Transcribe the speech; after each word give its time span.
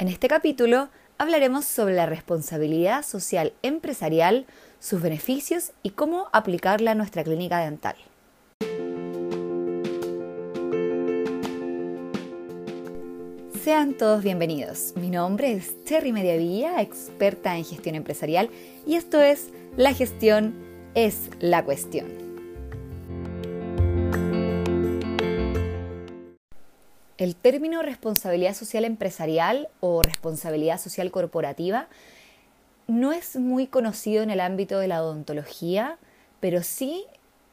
En 0.00 0.08
este 0.08 0.28
capítulo 0.28 0.88
hablaremos 1.18 1.66
sobre 1.66 1.92
la 1.92 2.06
responsabilidad 2.06 3.04
social 3.04 3.52
empresarial, 3.60 4.46
sus 4.78 5.02
beneficios 5.02 5.72
y 5.82 5.90
cómo 5.90 6.28
aplicarla 6.32 6.92
a 6.92 6.94
nuestra 6.94 7.22
clínica 7.22 7.58
dental. 7.58 7.96
Sean 13.62 13.92
todos 13.92 14.24
bienvenidos. 14.24 14.94
Mi 14.96 15.10
nombre 15.10 15.52
es 15.52 15.84
Cherry 15.84 16.12
Mediavilla, 16.12 16.80
experta 16.80 17.58
en 17.58 17.66
gestión 17.66 17.94
empresarial, 17.94 18.48
y 18.86 18.94
esto 18.94 19.20
es 19.20 19.50
La 19.76 19.92
gestión 19.92 20.54
es 20.94 21.28
la 21.40 21.62
cuestión. 21.62 22.19
El 27.20 27.36
término 27.36 27.82
responsabilidad 27.82 28.54
social 28.54 28.86
empresarial 28.86 29.68
o 29.80 30.00
responsabilidad 30.00 30.80
social 30.80 31.10
corporativa 31.10 31.86
no 32.86 33.12
es 33.12 33.36
muy 33.36 33.66
conocido 33.66 34.22
en 34.22 34.30
el 34.30 34.40
ámbito 34.40 34.78
de 34.78 34.88
la 34.88 35.02
odontología, 35.02 35.98
pero 36.40 36.62
sí 36.62 37.04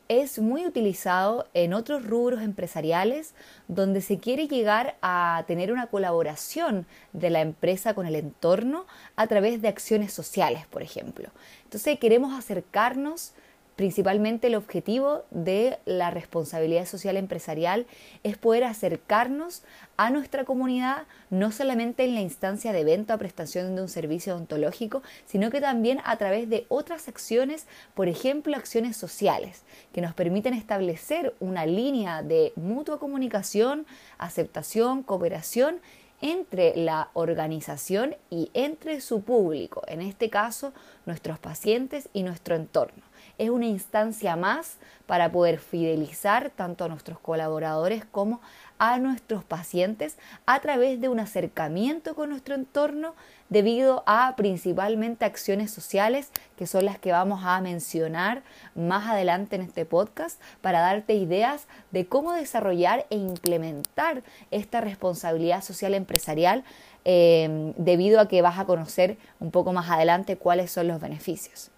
es 0.08 0.40
muy 0.40 0.66
utilizado 0.66 1.48
en 1.54 1.74
otros 1.74 2.05
rubros 2.05 2.44
empresariales 2.44 3.34
donde 3.68 4.00
se 4.00 4.20
quiere 4.20 4.48
llegar 4.48 4.96
a 5.02 5.44
tener 5.48 5.74
una 5.74 5.88
colaboración 5.88 6.86
de 7.12 7.30
la 7.30 7.41
empresa 7.41 7.94
con 7.94 8.08
el 8.08 8.16
entorno 8.16 8.86
a 9.18 9.27
través 9.27 9.62
de 9.62 9.68
acciones 9.68 10.13
sociales, 10.13 10.66
por 10.68 10.82
ejemplo. 10.82 11.30
Entonces 11.66 11.99
queremos 11.99 12.34
acercarnos 12.40 13.34
Principalmente 13.77 14.48
el 14.48 14.55
objetivo 14.55 15.23
de 15.30 15.77
la 15.85 16.09
responsabilidad 16.09 16.88
social 16.88 17.16
empresarial 17.16 17.85
es 18.23 18.35
poder 18.35 18.63
acercarnos 18.63 19.62
a 19.98 20.09
nuestra 20.09 20.45
comunidad, 20.45 21.04
no 21.30 21.52
solamente 21.52 22.04
en 22.04 22.16
la 22.16 22.21
instancia 22.21 22.73
de 22.73 22.84
venta 22.84 23.13
o 23.13 23.20
prestación 23.20 23.76
de 23.76 23.84
un 23.84 23.88
servicio 23.88 24.34
odontológico, 24.34 25.04
sino 25.27 25.52
que 25.52 25.62
también 25.62 25.99
a 26.05 26.18
través 26.18 26.49
de 26.49 26.65
otras 26.70 27.07
acciones, 27.07 27.68
por 27.93 28.07
ejemplo, 28.07 28.55
acciones 28.55 28.98
sociales, 28.98 29.62
que 29.93 30.02
nos 30.02 30.15
permiten 30.15 30.55
establecer 30.55 31.35
una 31.40 31.68
línea 31.68 32.24
de 32.24 32.54
mutua 32.55 32.98
comunicación, 32.98 33.85
aceptación, 34.18 35.04
cooperación 35.04 35.82
entre 36.20 36.76
la 36.76 37.12
organización 37.13 38.15
y 38.32 38.49
entre 38.55 39.02
su 39.02 39.21
público, 39.21 39.84
en 39.87 40.02
este 40.02 40.32
caso 40.32 40.74
nuestros 41.05 41.37
pacientes 41.37 42.09
y 42.12 42.24
nuestro 42.24 42.55
entorno 42.55 43.07
es 43.38 43.49
una 43.49 43.66
instancia 43.66 44.35
más 44.35 44.77
para 45.05 45.32
poder 45.32 45.60
fidelizar 45.60 46.49
tanto 46.49 46.84
a 46.84 46.88
nuestros 46.88 47.20
colaboradores 47.20 48.04
como 48.05 48.41
a 48.80 48.99
nuestros 48.99 49.43
pacientes 49.43 50.18
a 50.46 50.60
través 50.60 51.02
de 51.02 51.10
un 51.10 51.20
acercamiento 51.20 52.13
con 52.13 52.30
nuestro 52.30 52.55
entorno 52.55 53.15
debido 53.49 54.04
a 54.05 54.35
principalmente 54.35 55.26
acciones 55.26 55.71
sociales 55.71 56.32
que 56.58 56.68
son 56.68 56.85
las 56.85 56.99
que 56.99 57.12
vamos 57.12 57.41
a 57.43 57.60
mencionar 57.62 58.43
más 58.76 59.08
adelante 59.08 59.55
en 59.55 59.62
este 59.62 59.85
podcast 59.85 60.41
para 60.62 60.82
darte 60.82 61.13
ideas 61.13 61.68
de 61.91 62.05
cómo 62.05 62.34
desarrollar 62.34 63.05
e 63.10 63.15
implementar 63.15 64.24
esta 64.52 64.81
responsabilidad 64.81 65.63
social 65.63 65.94
empresarial 65.94 66.63
eh, 67.06 67.74
debido 67.78 68.19
a 68.19 68.28
que 68.28 68.41
vas 68.41 68.59
a 68.59 68.66
conocer 68.66 69.18
un 69.40 69.52
poco 69.52 69.72
más 69.72 69.90
adelante 69.90 70.38
cuáles 70.38 70.72
son 70.72 70.90
los 70.90 71.00
beneficios. 71.00 71.72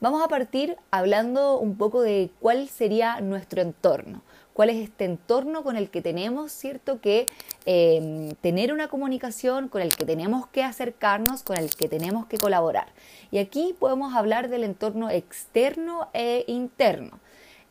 Vamos 0.00 0.22
a 0.22 0.28
partir 0.28 0.78
hablando 0.90 1.58
un 1.58 1.76
poco 1.76 2.00
de 2.00 2.30
cuál 2.40 2.70
sería 2.70 3.20
nuestro 3.20 3.60
entorno, 3.60 4.22
cuál 4.54 4.70
es 4.70 4.76
este 4.76 5.04
entorno 5.04 5.62
con 5.62 5.76
el 5.76 5.90
que 5.90 6.00
tenemos, 6.00 6.52
¿cierto? 6.52 7.02
Que 7.02 7.26
em, 7.66 8.34
tener 8.36 8.72
una 8.72 8.88
comunicación, 8.88 9.68
con 9.68 9.82
el 9.82 9.94
que 9.94 10.06
tenemos 10.06 10.46
que 10.46 10.64
acercarnos, 10.64 11.42
con 11.42 11.58
el 11.58 11.68
que 11.76 11.86
tenemos 11.86 12.24
que 12.24 12.38
colaborar. 12.38 12.86
Y 13.30 13.36
aquí 13.36 13.74
podemos 13.78 14.14
hablar 14.14 14.48
del 14.48 14.64
entorno 14.64 15.10
externo 15.10 16.08
e 16.14 16.44
interno. 16.46 17.20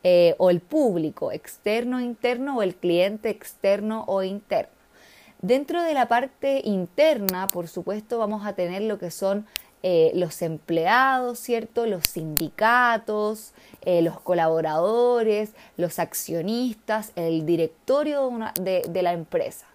Eh, 0.04 0.36
o 0.38 0.50
el 0.50 0.60
público 0.60 1.32
externo 1.32 1.98
e 1.98 2.04
interno 2.04 2.56
o 2.56 2.62
el 2.62 2.76
cliente 2.76 3.28
externo 3.28 4.04
o 4.06 4.22
interno. 4.22 4.72
Dentro 5.42 5.82
de 5.82 5.94
la 5.94 6.06
parte 6.06 6.62
interna, 6.64 7.48
por 7.48 7.66
supuesto, 7.66 8.18
vamos 8.18 8.46
a 8.46 8.52
tener 8.52 8.82
lo 8.82 8.98
que 8.98 9.10
son 9.10 9.46
eh, 9.82 10.12
los 10.14 10.42
empleados, 10.42 11.38
¿cierto? 11.38 11.86
Los 11.86 12.04
sindicatos, 12.06 13.52
eh, 13.80 14.02
los 14.02 14.20
colaboradores, 14.20 15.52
los 15.78 15.98
accionistas, 15.98 17.12
el 17.16 17.46
directorio 17.46 18.30
de, 18.60 19.02
la 19.02 19.14
empresa. 19.14 19.66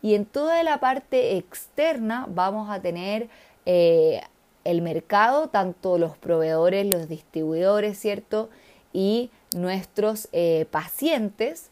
Y 0.00 0.14
en 0.14 0.24
toda 0.24 0.62
la 0.62 0.80
parte 0.80 1.36
externa 1.36 2.26
vamos 2.30 2.70
a 2.70 2.80
tener 2.80 3.28
eh, 3.66 4.22
el 4.64 4.80
mercado, 4.80 5.48
tanto 5.48 5.98
los 5.98 6.16
proveedores, 6.16 6.86
los 6.86 7.06
distribuidores, 7.06 7.98
¿cierto? 7.98 8.48
Y 8.94 9.30
nuestros 9.54 10.28
pacientes. 10.70 11.70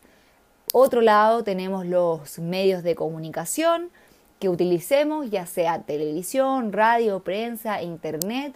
Otro 0.75 1.00
lado 1.00 1.43
tenemos 1.43 1.87
los 1.87 2.38
medios 2.38 2.82
de 2.82 2.94
comunicación, 2.94 3.91
que 4.38 4.49
utilicemos, 4.49 5.31
ya 5.31 5.47
sea 5.47 5.82
televisión, 5.82 6.72
radio, 6.72 7.21
prensa, 7.21 7.82
internet 7.82 8.54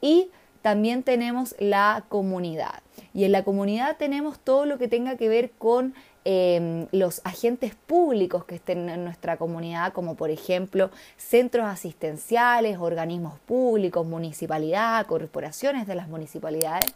y 0.00 0.30
también 0.62 1.02
tenemos 1.02 1.54
la 1.58 2.04
comunidad. 2.08 2.82
Y 3.14 3.24
en 3.24 3.32
la 3.32 3.44
comunidad 3.44 3.96
tenemos 3.96 4.38
todo 4.38 4.66
lo 4.66 4.78
que 4.78 4.88
tenga 4.88 5.16
que 5.16 5.28
ver 5.28 5.50
con 5.52 5.94
em, 6.24 6.86
los 6.92 7.22
agentes 7.24 7.74
públicos 7.74 8.44
que 8.44 8.56
estén 8.56 8.88
en 8.90 9.04
nuestra 9.04 9.38
comunidad, 9.38 9.92
como 9.92 10.16
por 10.16 10.30
ejemplo 10.30 10.90
centros 11.16 11.66
asistenciales, 11.66 12.78
organismos 12.78 13.38
públicos, 13.40 14.06
municipalidad, 14.06 15.06
corporaciones 15.06 15.86
de 15.86 15.94
las 15.94 16.08
municipalidades, 16.08 16.92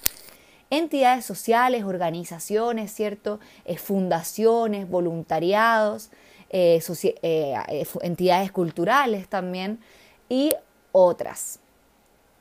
entidades 0.70 1.24
sociales, 1.24 1.84
organizaciones, 1.84 2.92
¿cierto? 2.92 3.40
Eh, 3.64 3.78
fundaciones, 3.78 4.88
voluntariados, 4.88 6.10
eh, 6.56 6.80
eh, 7.22 7.56
eh, 7.68 7.86
entidades 8.02 8.52
culturales 8.52 9.26
también 9.26 9.80
y 10.28 10.54
otras. 10.92 11.58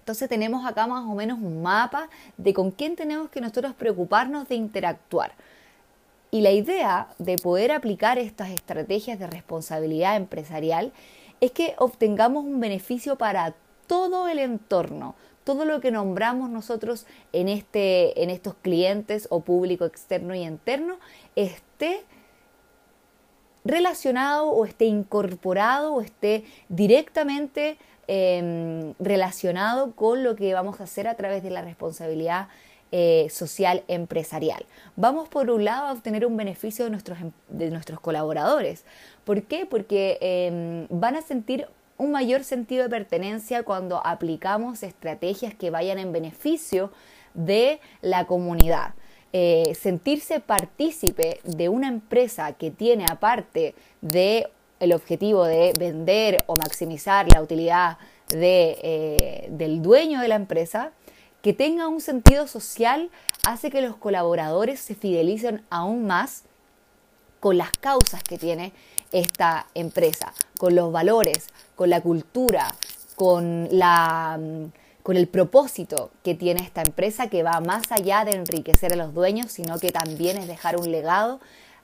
Entonces 0.02 0.30
tenemos 0.30 0.68
acá 0.68 0.86
más 0.86 1.04
o 1.04 1.16
menos 1.16 1.40
un 1.40 1.64
mapa 1.64 2.10
de 2.38 2.54
con 2.54 2.70
quién 2.70 2.96
tenemos 2.96 3.32
que 3.32 3.42
nosotros 3.42 3.74
preocuparnos 3.74 4.48
de 4.48 4.54
interactuar. 4.54 5.34
Y 6.30 6.42
la 6.42 6.52
idea 6.52 7.08
de 7.18 7.38
poder 7.38 7.72
aplicar 7.72 8.20
estas 8.20 8.52
estrategias 8.52 9.18
de 9.18 9.26
responsabilidad 9.26 10.16
empresarial 10.16 10.92
es 11.42 11.50
que 11.50 11.74
obtengamos 11.80 12.44
un 12.44 12.60
beneficio 12.60 13.16
para 13.16 13.56
todo 13.88 14.28
el 14.28 14.38
entorno, 14.38 15.16
todo 15.44 15.66
lo 15.66 15.82
que 15.82 15.90
nombramos 15.90 16.52
nosotros 16.52 17.08
en, 17.32 17.50
este, 17.50 18.22
en 18.22 18.30
estos 18.30 18.54
clientes 18.62 19.28
o 19.32 19.40
público 19.40 19.86
externo 19.86 20.36
y 20.36 20.44
interno 20.44 21.00
esté 21.36 22.04
relacionado 23.66 24.50
o 24.50 24.66
esté 24.66 24.86
incorporado 24.86 25.94
o 25.94 26.02
esté 26.02 26.44
directamente 26.70 27.78
em, 28.08 28.94
relacionado 29.00 29.94
con 29.94 30.24
lo 30.24 30.36
que 30.36 30.54
vamos 30.54 30.82
a 30.82 30.84
hacer 30.84 31.08
a 31.08 31.16
través 31.16 31.44
de 31.44 31.50
la 31.50 31.62
responsabilidad 31.62 32.48
eh, 32.92 33.28
social 33.32 33.84
empresarial. 33.88 34.66
Vamos 34.96 35.28
por 35.28 35.50
un 35.50 35.66
lado 35.66 35.88
a 35.88 35.94
obtener 35.94 36.26
un 36.28 36.38
beneficio 36.38 36.86
de 36.86 36.92
nuestros, 36.92 37.20
em, 37.20 37.32
de 37.50 37.72
nuestros 37.72 38.00
colaboradores. 38.00 38.86
¿Por 39.24 39.44
qué? 39.44 39.66
Porque 39.66 40.20
em, 40.22 40.88
van 40.90 41.16
a 41.16 41.22
sentir 41.22 41.68
un 41.98 42.12
mayor 42.12 42.44
sentido 42.44 42.84
de 42.84 42.90
pertenencia 42.90 43.64
cuando 43.64 44.06
aplicamos 44.06 44.84
estrategias 44.84 45.56
que 45.56 45.70
vayan 45.70 45.98
en 45.98 46.12
beneficio 46.12 46.92
de 47.34 47.80
la 48.02 48.26
comunidad. 48.26 48.94
Eh, 49.36 49.74
sentirse 49.74 50.40
partícipe 50.40 51.40
de 51.44 51.68
una 51.68 51.88
empresa 51.88 52.54
que 52.54 52.70
tiene 52.70 53.06
aparte 53.10 53.74
de 54.02 54.48
el 54.80 54.94
objetivo 54.94 55.46
de 55.46 55.74
vender 55.80 56.44
o 56.46 56.56
maximizar 56.56 57.28
la 57.34 57.42
utilidad 57.42 57.98
de, 58.30 58.78
eh, 58.84 59.48
del 59.50 59.82
dueño 59.82 60.22
de 60.22 60.28
la 60.28 60.36
empresa, 60.36 60.92
que 61.42 61.52
tenga 61.52 61.88
un 61.88 62.00
sentido 62.00 62.46
social 62.46 63.10
hace 63.44 63.72
que 63.72 63.82
los 63.82 63.96
colaboradores 63.96 64.80
se 64.80 64.94
fidelicen 64.94 65.64
aún 65.72 66.06
más 66.06 66.44
con 67.40 67.58
las 67.58 67.72
causas 67.72 68.22
que 68.22 68.38
tiene 68.38 68.72
esta 69.12 69.66
empresa, 69.74 70.32
con 70.60 70.76
los 70.76 70.92
valores, 70.92 71.48
con 71.76 71.90
la 71.90 72.02
cultura, 72.02 72.68
con 73.16 73.68
la 73.72 74.38
mm, 74.40 74.83
con 75.04 75.18
el 75.18 75.28
propósito 75.28 76.12
que 76.24 76.34
tiene 76.34 76.64
esta 76.64 76.82
empresa 76.82 77.30
que 77.30 77.44
va 77.44 77.60
más 77.60 77.92
allá 77.92 78.26
de 78.26 78.32
enriquecer 78.32 78.94
a 78.94 78.96
los 78.96 79.14
dueños, 79.14 79.52
sino 79.52 79.78
que 79.78 79.92
también 79.92 80.38
es 80.38 80.48
dejar 80.48 80.78
un 80.80 80.92
legado 80.92 81.42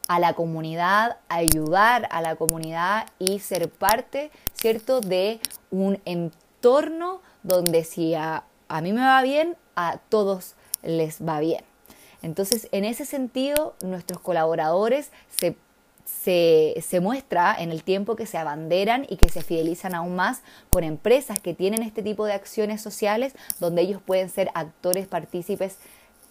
a 0.07 0.19
la 0.19 0.33
comunidad, 0.33 1.17
ayudar 1.27 2.07
a 2.11 2.21
la 2.21 2.35
comunidad 2.35 3.07
y 3.19 3.39
ser 3.39 3.69
parte, 3.69 4.31
¿cierto?, 4.53 5.01
de 5.01 5.39
un 5.69 6.01
entorno 6.05 7.21
donde 7.43 7.83
si 7.83 8.15
a, 8.15 8.45
a 8.69 8.81
mí 8.81 8.91
me 8.93 9.01
va 9.01 9.21
bien, 9.21 9.55
a 9.75 9.97
todos 10.09 10.55
les 10.81 11.21
va 11.21 11.39
bien. 11.39 11.63
Entonces, 12.21 12.67
en 12.71 12.85
ese 12.85 13.05
sentido, 13.05 13.75
nuestros 13.81 14.19
colaboradores 14.19 15.11
se 15.29 15.55
se, 16.23 16.99
muestra 17.01 17.55
en 17.57 17.71
el 17.71 17.83
tiempo 17.83 18.15
que 18.15 18.25
se 18.25 18.37
abanderan 18.37 19.05
y 19.09 19.17
que 19.17 19.29
se 19.29 19.41
fidelizan 19.41 19.95
aún 19.95 20.15
más 20.15 20.41
con 20.69 20.83
empresas 20.83 21.39
que 21.39 21.53
tienen 21.53 21.81
este 21.81 22.03
tipo 22.03 22.25
de 22.25 22.33
acciones 22.33 22.81
sociales 22.81 23.33
donde 23.59 23.81
ellos 23.81 24.01
pueden 24.05 24.29
ser 24.29 24.51
actores 24.53 25.07
partícipes 25.07 25.77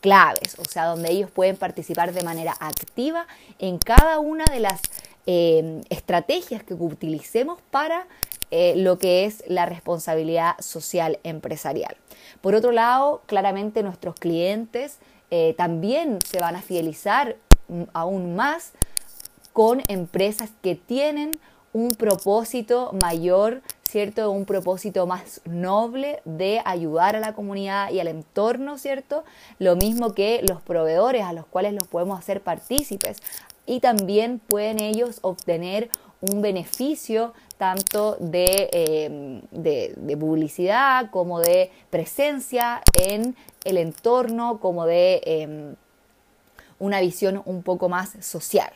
claves, 0.01 0.57
o 0.59 0.65
sea, 0.65 0.85
donde 0.85 1.11
ellos 1.11 1.31
pueden 1.31 1.57
participar 1.57 2.13
de 2.13 2.23
manera 2.23 2.55
activa 2.61 3.27
en 3.59 3.79
cada 3.79 4.21
una 4.21 4.45
de 4.45 4.61
las 4.61 4.81
eh, 5.27 5.83
estrategias 5.91 6.63
que 6.63 6.75
utilicemos 6.75 7.59
para 7.71 8.07
eh, 8.51 8.75
lo 8.77 8.99
que 8.99 9.25
es 9.25 9.43
la 9.49 9.67
responsabilidad 9.67 10.55
social 10.61 11.19
empresarial. 11.25 11.97
Por 12.41 12.55
otro 12.55 12.73
lado, 12.73 13.23
claramente 13.27 13.83
nuestros 13.83 14.15
clientes 14.15 14.99
eh, 15.31 15.55
también 15.59 16.19
se 16.27 16.39
van 16.39 16.57
a 16.57 16.63
fidelizar 16.63 17.37
aún 17.93 18.37
más 18.37 18.73
con 19.59 19.83
empresas 19.89 20.51
que 20.63 20.77
tienen 20.77 21.41
un 21.73 21.91
propósito 21.97 22.93
mayor, 23.03 23.61
¿cierto? 23.83 24.31
Un 24.31 24.45
propósito 24.45 25.05
más 25.09 25.41
noble 25.47 26.23
de 26.25 26.63
ayudar 26.65 27.17
a 27.17 27.19
la 27.19 27.35
comunidad 27.35 27.91
y 27.91 27.99
al 27.99 28.07
entorno, 28.07 28.79
¿cierto? 28.79 29.25
Lo 29.59 29.75
mismo 29.75 30.15
que 30.15 30.45
los 30.49 30.63
proveedores 30.63 31.25
a 31.25 31.33
los 31.33 31.45
cuales 31.45 31.75
los 31.75 31.89
podemos 31.89 32.21
hacer 32.21 32.41
partícipes. 32.41 33.17
Y 33.67 33.81
también 33.81 34.39
pueden 34.39 34.81
ellos 34.81 35.19
obtener 35.23 35.91
un 36.21 36.41
beneficio 36.41 37.35
tanto 37.57 38.17
de, 38.21 38.71
em, 38.71 39.41
de, 39.51 40.17
publicidad 40.17 41.11
como 41.11 41.41
de 41.41 41.73
presencia 41.91 42.81
en 42.93 43.35
el 43.65 43.79
entorno, 43.79 44.61
como 44.61 44.87
de 44.87 45.21
em, 45.25 45.75
una 46.79 47.01
visión 47.01 47.43
un 47.45 47.65
poco 47.65 47.89
más 47.89 48.11
social. 48.21 48.71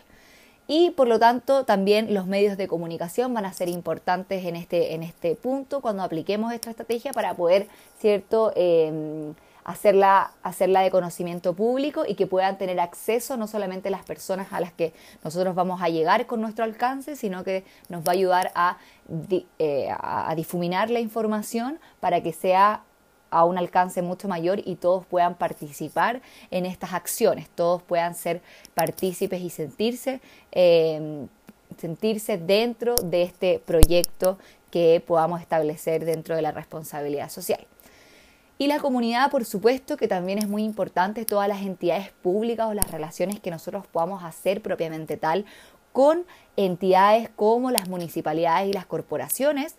Y 0.75 0.89
por 0.93 1.07
lo 1.07 1.19
tanto 1.19 1.67
también 1.67 2.15
los 2.15 2.27
medios 2.27 2.57
de 2.57 2.67
comunicación 2.67 3.35
van 3.35 3.45
a 3.45 3.53
ser 3.53 3.69
importantes 3.69 4.47
en 4.47 4.57
este, 4.57 4.95
en 4.95 5.03
este 5.03 5.37
punto 5.37 5.83
cuando 5.83 6.03
apliquemos 6.03 6.51
esta 6.51 6.71
estrategia 6.71 7.13
para 7.13 7.35
poder, 7.35 7.69
¿cierto? 7.99 8.55
Em, 8.57 9.35
hacerla, 9.65 10.33
hacerla 10.43 10.81
de 10.81 10.91
conocimiento 10.91 11.53
público 11.53 12.05
y 12.09 12.15
que 12.15 12.27
puedan 12.27 12.57
tener 12.57 12.81
acceso 12.81 13.37
no 13.37 13.49
solamente 13.49 13.91
las 13.91 14.03
personas 14.03 14.51
a 14.51 14.61
las 14.61 14.73
que 14.73 14.95
nosotros 15.23 15.55
vamos 15.55 15.83
a 15.83 15.91
llegar 15.91 16.25
con 16.25 16.41
nuestro 16.41 16.65
alcance, 16.65 17.17
sino 17.17 17.45
que 17.45 17.65
nos 17.91 18.03
va 18.03 18.13
a 18.13 18.15
ayudar 18.15 18.51
a, 18.55 18.79
eh, 19.59 19.91
a 19.91 20.33
difuminar 20.35 20.89
la 20.89 21.01
información 21.01 21.81
para 22.01 22.23
que 22.23 22.33
sea 22.33 22.83
a 23.33 23.45
un 23.45 23.59
alcance 23.59 24.03
mucho 24.03 24.29
mayor 24.29 24.61
y 24.65 24.77
todos 24.77 25.05
puedan 25.07 25.35
participar 25.35 26.21
en 26.51 26.67
estas 26.67 26.93
acciones, 26.93 27.49
todos 27.49 27.83
puedan 27.83 28.15
ser 28.15 28.43
partícipes 28.75 29.41
y 29.41 29.51
sentirse, 29.51 30.21
em, 30.53 31.27
sentirse 31.79 32.37
dentro 32.37 32.95
de 32.97 33.23
este 33.23 33.59
proyecto 33.59 34.39
que 34.71 35.03
podamos 35.05 35.41
establecer 35.41 36.05
dentro 36.05 36.37
de 36.37 36.43
la 36.43 36.53
responsabilidad 36.53 37.31
social. 37.31 37.67
Y 38.59 38.67
la 38.69 38.79
comunidad, 38.79 39.31
por 39.31 39.45
supuesto, 39.45 39.97
que 39.97 40.07
también 40.07 40.39
es 40.39 40.47
muy 40.47 40.63
importante, 40.63 41.25
todas 41.25 41.49
las 41.49 41.63
entidades 41.63 42.11
públicas 42.23 42.69
o 42.69 42.75
las 42.75 42.91
relaciones 42.91 43.41
que 43.41 43.51
nosotros 43.51 43.87
podamos 43.87 44.23
hacer 44.23 44.63
propiamente 44.63 45.17
tal 45.17 45.47
con 45.93 46.25
entidades 46.57 47.29
como 47.35 47.71
las 47.71 47.89
municipalidades 47.89 48.69
y 48.69 48.73
las 48.73 48.87
corporaciones, 48.87 49.77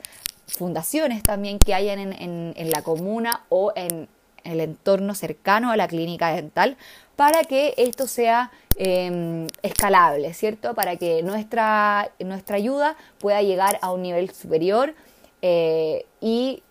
fundaciones 0.58 1.24
también 1.24 1.60
que 1.60 1.74
hayan 1.74 2.14
en, 2.14 2.72
la 2.72 2.82
comuna 2.82 3.44
o 3.50 3.74
en 3.76 4.08
el 4.44 4.60
entorno 4.60 5.16
cercano 5.16 5.72
a 5.72 5.78
la 5.78 5.88
clínica 5.88 6.34
dental 6.34 6.78
para 7.16 7.44
que 7.44 7.74
esto 7.78 8.08
sea 8.08 8.52
em, 8.78 9.48
escalable, 9.62 10.34
¿cierto? 10.34 10.74
Para 10.76 10.96
que 10.96 11.24
nuestra, 11.24 12.12
nuestra 12.20 12.58
ayuda 12.58 12.96
pueda 13.20 13.42
llegar 13.42 13.80
a 13.82 13.92
un 13.92 14.02
nivel 14.02 14.32
superior 14.32 14.94
eh, 15.42 16.06
y 16.22 16.64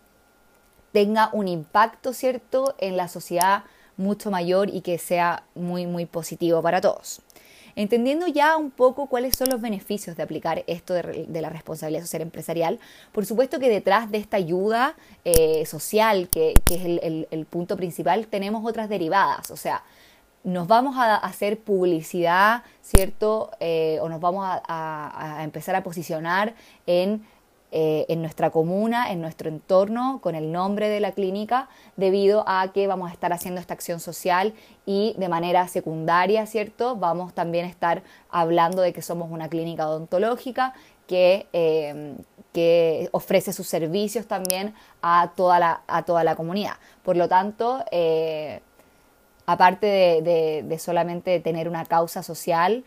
tenga 0.93 1.31
un 1.32 1.49
impacto, 1.49 2.12
¿cierto?, 2.12 2.75
en 2.79 2.96
la 2.96 3.08
sociedad 3.08 3.64
mucho 3.96 4.31
mayor 4.31 4.69
y 4.69 4.81
que 4.81 4.99
sea 4.99 5.44
muy, 5.55 5.87
muy 5.87 6.06
positivo 6.06 6.62
para 6.62 6.81
todos. 6.81 7.20
Entendiendo 7.76 8.26
ya 8.26 8.56
un 8.56 8.70
poco 8.70 9.06
cuáles 9.06 9.36
son 9.36 9.48
los 9.50 9.60
beneficios 9.60 10.16
de 10.16 10.22
aplicar 10.22 10.64
esto 10.66 10.94
de, 10.94 11.40
la 11.40 11.48
responsabilidad 11.48 12.02
social 12.02 12.22
empresarial, 12.22 12.78
por 13.12 13.26
supuesto 13.26 13.58
que 13.58 13.69
detrás 13.69 14.10
de 14.10 14.19
esta 14.19 14.36
ayuda 14.36 14.94
eh, 15.24 15.64
social, 15.66 16.28
que, 16.28 16.54
es 16.69 16.84
el, 16.84 17.46
punto 17.50 17.76
principal, 17.76 18.26
tenemos 18.26 18.64
otras 18.64 18.88
derivadas, 18.88 19.50
o 19.50 19.56
sea, 19.56 19.82
nos 20.44 20.66
vamos 20.66 20.96
a 20.96 21.16
hacer 21.16 21.60
publicidad, 21.60 22.64
¿cierto? 22.82 23.52
Eh, 23.60 23.98
o 24.02 24.08
nos 24.08 24.20
vamos 24.20 24.44
a 24.44 25.40
empezar 25.42 25.76
a 25.76 25.84
posicionar 25.84 26.54
en 26.86 27.24
eh, 27.74 28.04
en 28.08 28.20
nuestra 28.20 28.50
comuna, 28.50 29.10
en 29.10 29.22
nuestro 29.22 29.48
entorno, 29.48 30.20
con 30.22 30.34
el 30.34 30.52
nombre 30.52 30.90
de 30.90 31.00
la 31.00 31.12
clínica, 31.12 31.70
debido 31.96 32.44
a 32.46 32.70
que 32.72 32.86
vamos 32.86 33.10
a 33.10 33.14
estar 33.14 33.32
haciendo 33.32 33.62
esta 33.62 33.72
acción 33.72 33.98
social 33.98 34.52
y 34.84 35.14
de 35.16 35.30
manera 35.30 35.66
secundaria, 35.69 36.44
¿cierto? 36.44 36.96
Vamos 36.96 37.32
también 37.32 37.64
a 37.64 37.69
estar 37.69 38.02
hablando 38.30 38.82
de 38.82 38.92
que 38.92 39.00
somos 39.00 39.30
una 39.30 39.48
clínica 39.48 39.88
odontológica 39.88 40.74
que, 41.06 41.46
eh, 41.54 42.14
que 42.52 43.08
ofrece 43.12 43.54
sus 43.54 43.69
servicios 43.69 44.26
también 44.26 44.74
a 45.00 45.32
toda 45.34 45.58
la, 45.58 45.80
a 45.86 46.02
toda 46.02 46.24
la 46.24 46.36
comunidad. 46.36 46.74
Por 47.02 47.16
lo 47.16 47.26
tanto, 47.26 47.82
eh, 47.90 48.60
aparte 49.46 49.86
de, 49.86 50.62
de 50.62 50.78
solamente 50.78 51.40
tener 51.40 51.70
una 51.70 51.86
causa 51.86 52.22
social, 52.22 52.84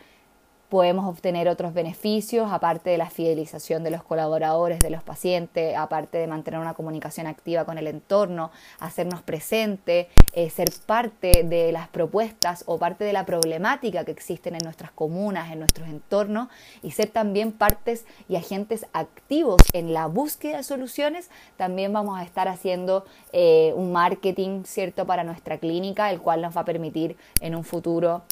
podemos 0.76 1.06
obtener 1.06 1.48
otros 1.48 1.74
beneficios, 1.74 2.52
aparte 2.52 2.90
de 2.90 2.98
la 2.98 3.10
fidelización 3.10 3.82
de 3.86 3.92
los 3.92 4.04
colaboradores, 4.04 4.80
de 4.80 4.90
los 4.90 5.04
pacientes, 5.04 5.74
aparte 5.78 6.18
de 6.18 6.28
mantener 6.28 6.60
una 6.60 6.74
comunicación 6.74 7.28
activa 7.28 7.64
con 7.64 7.78
el 7.78 7.88
entorno, 7.88 8.52
hacernos 8.82 9.22
presente, 9.22 10.10
eh, 10.34 10.50
ser 10.50 10.68
parte 10.86 11.46
de 11.46 11.72
las 11.72 11.88
propuestas 11.88 12.66
o 12.68 12.78
parte 12.78 13.06
de 13.06 13.14
la 13.14 13.26
problemática 13.26 14.04
que 14.04 14.12
existen 14.12 14.54
en 14.56 14.66
nuestras 14.66 14.92
comunas, 14.92 15.50
en 15.50 15.60
nuestros 15.60 15.88
entornos, 15.88 16.50
y 16.84 16.92
ser 16.92 17.08
también 17.08 17.54
partes 17.54 18.06
y 18.28 18.36
agentes 18.36 18.86
activos 18.92 19.62
en 19.72 19.94
la 19.94 20.08
búsqueda 20.08 20.58
de 20.58 20.64
soluciones, 20.64 21.30
también 21.56 21.94
vamos 21.94 22.20
a 22.20 22.24
estar 22.24 22.50
haciendo 22.50 23.06
eh, 23.32 23.72
un 23.78 23.94
marketing, 23.94 24.66
¿cierto?, 24.66 25.06
para 25.06 25.24
nuestra 25.24 25.58
clínica, 25.58 26.12
el 26.12 26.20
cual 26.20 26.42
nos 26.42 26.58
va 26.58 26.62
a 26.62 26.66
permitir 26.66 27.16
en 27.40 27.56
un 27.56 27.64
futuro 27.64 28.24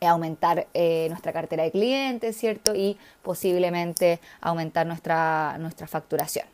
aumentar 0.00 0.66
eh, 0.74 1.06
nuestra 1.08 1.32
cartera 1.32 1.62
de 1.62 1.70
clientes, 1.70 2.36
¿cierto? 2.36 2.74
Y 2.74 2.98
posiblemente 3.22 4.20
aumentar 4.40 4.86
nuestra, 4.86 5.56
nuestra 5.58 5.86
facturación. 5.86 6.46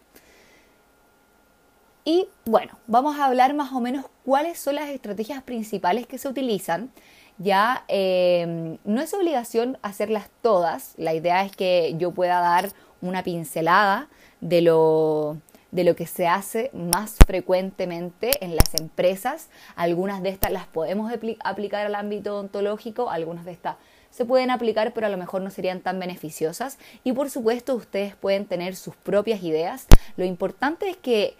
Y 2.05 2.29
bueno, 2.45 2.79
vamos 2.87 3.19
a 3.19 3.27
hablar 3.27 3.55
más 3.55 3.73
o 3.73 3.81
menos 3.81 4.07
cuáles 4.25 4.59
son 4.59 4.75
las 4.75 4.89
estrategias 4.89 5.43
principales 5.43 6.07
que 6.07 6.19
se 6.19 6.29
utilizan. 6.29 6.91
Ya 7.39 7.85
eh, 7.89 8.79
no 8.85 9.01
es 9.01 9.15
obligación 9.15 9.79
hacerlas 9.83 10.29
todas, 10.43 10.95
la 10.97 11.15
idea 11.15 11.45
es 11.45 11.55
que 11.55 11.95
yo 11.99 12.13
pueda 12.13 12.41
dar 12.41 12.71
una 13.01 13.23
pincelada 13.23 14.09
de 14.41 14.61
lo, 14.61 15.39
de 15.73 15.85
lo 15.85 15.97
que 15.97 16.07
se 16.07 16.29
hace 16.29 16.71
más 16.73 17.17
frecuentemente 17.27 18.45
en 18.45 18.55
las 18.55 18.75
empresas. 18.79 19.49
Algunas 19.75 20.23
de 20.23 20.29
estas 20.29 20.53
las 20.53 20.67
podemos 20.67 21.13
aplicar 21.43 21.87
al 21.87 21.95
ámbito 21.97 22.35
odontológico, 22.35 23.11
algunas 23.11 23.45
de 23.45 23.53
estas 23.53 23.77
se 24.11 24.27
pueden 24.27 24.51
aplicar, 24.51 24.93
pero 24.93 25.07
a 25.07 25.11
lo 25.11 25.17
mejor 25.17 25.41
no 25.41 25.51
serían 25.51 25.81
tan 25.81 25.99
beneficiosas. 25.99 26.79
Y 27.03 27.13
por 27.13 27.31
supuesto, 27.31 27.75
ustedes 27.75 28.15
pueden 28.15 28.45
tener 28.45 28.77
sus 28.77 28.95
propias 28.95 29.43
ideas. 29.43 29.87
Lo 30.17 30.27
importante 30.27 30.91
es 30.91 30.99
que 30.99 31.35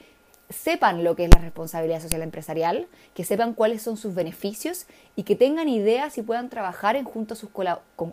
sepan 0.49 1.05
lo 1.05 1.15
que 1.15 1.25
es 1.25 1.31
la 1.35 1.41
responsabilidad 1.41 2.01
social 2.01 2.23
empresarial, 2.23 2.87
que 3.15 3.25
sepan 3.25 3.55
cuáles 3.55 3.83
son 3.83 3.97
sus 3.97 4.15
beneficios 4.15 4.87
y 5.17 5.25
que 5.25 5.37
tengan 5.37 5.69
ideas 5.69 6.17
y 6.19 6.23
puedan 6.23 6.49
trabajar 6.49 6.97
en, 6.97 7.07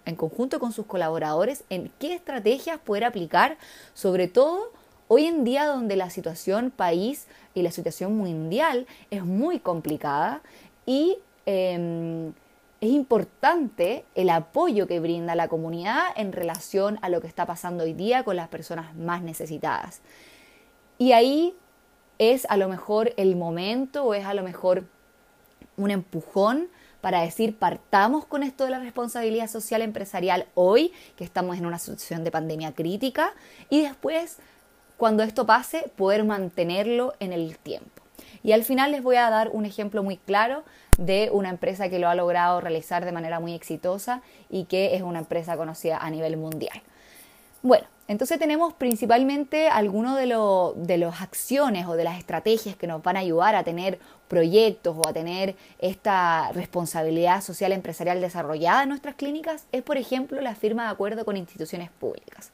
en 0.05 0.15
conjunto 0.15 0.59
con 0.59 0.71
sus 0.73 0.85
colaboradores 0.85 1.63
en 1.69 1.91
qué 1.99 2.13
estrategias 2.13 2.79
poder 2.79 3.05
aplicar, 3.05 3.57
sobre 3.93 4.27
todo 4.27 4.71
Hoy 5.11 5.25
en 5.25 5.43
día 5.43 5.65
donde 5.65 5.95
la 5.95 6.11
situación 6.11 6.69
país 6.69 7.25
y 7.55 7.63
la 7.63 7.71
situación 7.71 8.15
mundial 8.15 8.85
es 9.09 9.25
muy 9.25 9.59
complicada 9.59 10.43
y 10.85 11.17
em, 11.47 12.27
es 12.79 12.91
importante 12.91 14.05
el 14.13 14.29
apoyo 14.29 14.85
que 14.85 14.99
brinda 14.99 15.33
la 15.33 15.47
comunidad 15.47 16.03
en 16.15 16.31
relación 16.31 16.99
a 17.01 17.09
lo 17.09 17.21
que 17.21 17.27
está 17.27 17.47
pasando 17.47 17.85
hoy 17.85 17.93
día 17.93 18.23
con 18.23 18.35
las 18.35 18.49
personas 18.49 18.95
más 18.95 19.23
necesitadas. 19.23 20.01
Y 20.99 21.13
ahí 21.13 21.55
es 22.19 22.45
a 22.47 22.55
lo 22.55 22.69
mejor 22.69 23.11
el 23.17 23.35
momento 23.35 24.03
o 24.03 24.13
es 24.13 24.25
a 24.25 24.35
lo 24.35 24.43
mejor 24.43 24.83
un 25.75 25.89
empujón 25.89 26.69
para 27.01 27.21
decir 27.21 27.57
partamos 27.57 28.25
con 28.25 28.43
esto 28.43 28.63
de 28.63 28.69
la 28.69 28.79
responsabilidad 28.79 29.49
social 29.49 29.81
empresarial 29.81 30.45
hoy, 30.53 30.93
que 31.15 31.23
estamos 31.23 31.57
en 31.57 31.65
una 31.65 31.79
situación 31.79 32.23
de 32.23 32.29
pandemia 32.29 32.73
crítica, 32.73 33.33
y 33.71 33.81
después 33.81 34.37
cuando 34.99 35.23
esto 35.23 35.45
pase, 35.45 35.89
poder 35.95 36.25
mantenerlo 36.25 37.13
en 37.21 37.31
el 37.31 37.57
tiempo. 37.57 38.03
Y 38.43 38.51
al 38.51 38.65
final 38.65 38.91
les 38.91 39.01
voy 39.01 39.15
a 39.15 39.29
dar 39.29 39.49
un 39.53 39.65
ejemplo 39.65 40.03
muy 40.03 40.17
claro 40.17 40.63
de 40.97 41.29
una 41.31 41.49
empresa 41.49 41.87
que 41.87 41.99
lo 41.99 42.09
ha 42.09 42.15
logrado 42.15 42.59
realizar 42.59 43.05
de 43.05 43.13
manera 43.13 43.39
muy 43.39 43.53
exitosa 43.53 44.21
y 44.49 44.65
que 44.65 44.95
es 44.95 45.01
una 45.01 45.19
empresa 45.19 45.55
conocida 45.55 45.97
a 45.99 46.09
nivel 46.09 46.35
mundial. 46.35 46.81
Bueno, 47.63 47.87
entonces 48.09 48.39
tenemos 48.39 48.73
principalmente 48.73 49.69
algunas 49.69 50.17
de, 50.17 50.25
de 50.75 50.97
las 50.97 51.21
acciones 51.21 51.85
o 51.87 51.95
de 51.95 52.03
las 52.03 52.19
estrategias 52.19 52.75
que 52.75 52.87
nos 52.87 53.01
van 53.01 53.15
a 53.15 53.21
ayudar 53.21 53.55
a 53.55 53.63
tener 53.63 53.99
proyectos 54.27 54.97
o 54.97 55.07
a 55.07 55.13
tener 55.13 55.55
esta 55.79 56.51
responsabilidad 56.51 57.41
social 57.41 57.71
empresarial 57.71 58.19
desarrollada 58.19 58.83
en 58.83 58.89
nuestras 58.89 59.15
clínicas, 59.15 59.65
es 59.71 59.81
por 59.81 59.95
ejemplo 59.95 60.41
la 60.41 60.55
firma 60.55 60.83
de 60.83 60.89
acuerdo 60.89 61.23
con 61.23 61.37
instituciones 61.37 61.89
públicas. 61.89 62.51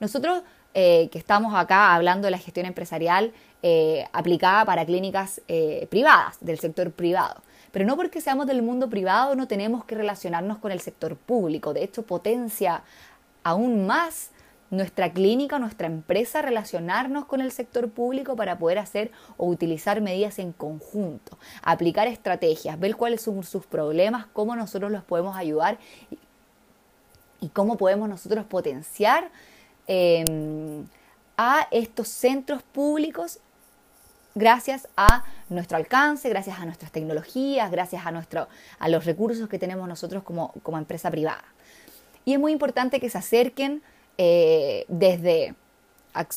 Nosotros 0.00 0.42
eh, 0.80 1.08
que 1.10 1.18
estamos 1.18 1.56
acá 1.56 1.92
hablando 1.92 2.26
de 2.26 2.30
la 2.30 2.38
gestión 2.38 2.64
empresarial 2.64 3.32
eh, 3.64 4.06
aplicada 4.12 4.64
para 4.64 4.86
clínicas 4.86 5.40
eh, 5.48 5.88
privadas, 5.90 6.36
del 6.40 6.60
sector 6.60 6.92
privado. 6.92 7.42
Pero 7.72 7.84
no 7.84 7.96
porque 7.96 8.20
seamos 8.20 8.46
del 8.46 8.62
mundo 8.62 8.88
privado 8.88 9.34
no 9.34 9.48
tenemos 9.48 9.84
que 9.84 9.96
relacionarnos 9.96 10.58
con 10.58 10.70
el 10.70 10.78
sector 10.78 11.16
público. 11.16 11.74
De 11.74 11.82
hecho, 11.82 12.04
potencia 12.04 12.84
aún 13.42 13.88
más 13.88 14.30
nuestra 14.70 15.12
clínica, 15.12 15.58
nuestra 15.58 15.88
empresa, 15.88 16.42
relacionarnos 16.42 17.24
con 17.24 17.40
el 17.40 17.50
sector 17.50 17.90
público 17.90 18.36
para 18.36 18.56
poder 18.60 18.78
hacer 18.78 19.10
o 19.36 19.48
utilizar 19.48 20.00
medidas 20.00 20.38
en 20.38 20.52
conjunto, 20.52 21.38
aplicar 21.60 22.06
estrategias, 22.06 22.78
ver 22.78 22.94
cuáles 22.94 23.22
son 23.22 23.42
sus 23.42 23.66
problemas, 23.66 24.26
cómo 24.32 24.54
nosotros 24.54 24.92
los 24.92 25.02
podemos 25.02 25.36
ayudar 25.36 25.76
y, 27.40 27.48
cómo 27.48 27.76
podemos 27.76 28.08
nosotros 28.08 28.44
potenciar 28.44 29.32
em, 29.88 30.86
a 31.36 31.66
estos 31.70 32.08
centros 32.08 32.62
públicos 32.62 33.40
gracias 34.38 34.88
a 34.96 35.24
nuestro 35.48 35.76
alcance, 35.76 36.28
gracias 36.28 36.58
a 36.58 36.64
nuestras 36.64 36.92
tecnologías, 36.92 37.70
gracias 37.70 38.06
a, 38.06 38.12
nuestro, 38.12 38.48
a 38.78 38.88
los 38.88 39.04
recursos 39.04 39.48
que 39.48 39.58
tenemos 39.58 39.88
nosotros 39.88 40.22
como, 40.22 40.52
como 40.62 40.78
empresa 40.78 41.10
privada. 41.10 41.44
Y 42.24 42.34
es 42.34 42.38
muy 42.38 42.52
importante 42.52 43.00
que 43.00 43.10
se 43.10 43.18
acerquen 43.18 43.82
eh, 44.16 44.84
desde, 44.88 45.54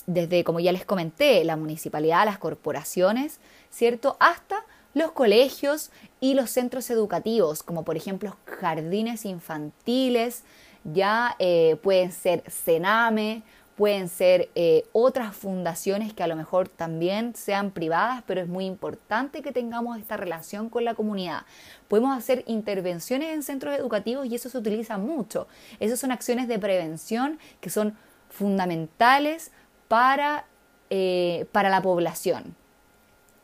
desde, 0.08 0.44
como 0.44 0.60
ya 0.60 0.72
les 0.72 0.86
comenté, 0.86 1.44
la 1.44 1.58
municipalidad, 1.58 2.26
las 2.26 2.40
corporaciones, 2.40 3.40
¿cierto? 3.70 4.18
Hasta 4.20 4.66
los 4.94 5.12
colegios 5.12 5.92
y 6.20 6.34
los 6.34 6.50
centros 6.50 6.90
educativos, 6.90 7.64
como 7.64 7.84
por 7.84 7.98
ejemplo 7.98 8.36
jardines 8.46 9.26
infantiles, 9.26 10.44
ya 10.84 11.36
eh, 11.40 11.78
pueden 11.82 12.12
ser 12.12 12.44
Sename, 12.50 13.44
pueden 13.76 14.10
ser 14.10 14.50
eh, 14.54 14.84
otras 14.92 15.36
fundaciones 15.36 16.14
que 16.14 16.22
a 16.22 16.28
lo 16.28 16.36
mejor 16.36 16.70
también 16.70 17.34
sean 17.36 17.72
privadas, 17.72 18.24
pero 18.28 18.42
es 18.42 18.48
muy 18.48 18.66
importante 18.66 19.42
que 19.42 19.52
tengamos 19.52 19.98
esta 19.98 20.18
relación 20.18 20.70
con 20.70 20.86
la 20.86 20.94
comunidad. 20.94 21.46
Podemos 21.88 22.16
hacer 22.16 22.44
intervenciones 22.46 23.34
en 23.34 23.42
centros 23.42 23.76
educativos 23.76 24.28
y 24.28 24.36
eso 24.36 24.50
se 24.50 24.58
utiliza 24.58 24.98
mucho. 24.98 25.48
Esas 25.80 26.00
son 26.00 26.12
acciones 26.12 26.48
de 26.48 26.60
prevención 26.60 27.40
que 27.60 27.70
son 27.72 27.98
fundamentales 28.30 29.52
para, 29.88 30.46
eh, 30.90 31.48
para 31.52 31.70
la 31.70 31.82
población. 31.82 32.56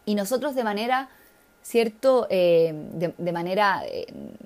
Y 0.06 0.14
nosotros 0.14 0.56
de 0.56 0.64
manera 0.64 1.10
¿cierto? 1.68 2.28
Eh, 2.30 2.74
de, 3.18 3.32
manera 3.34 3.84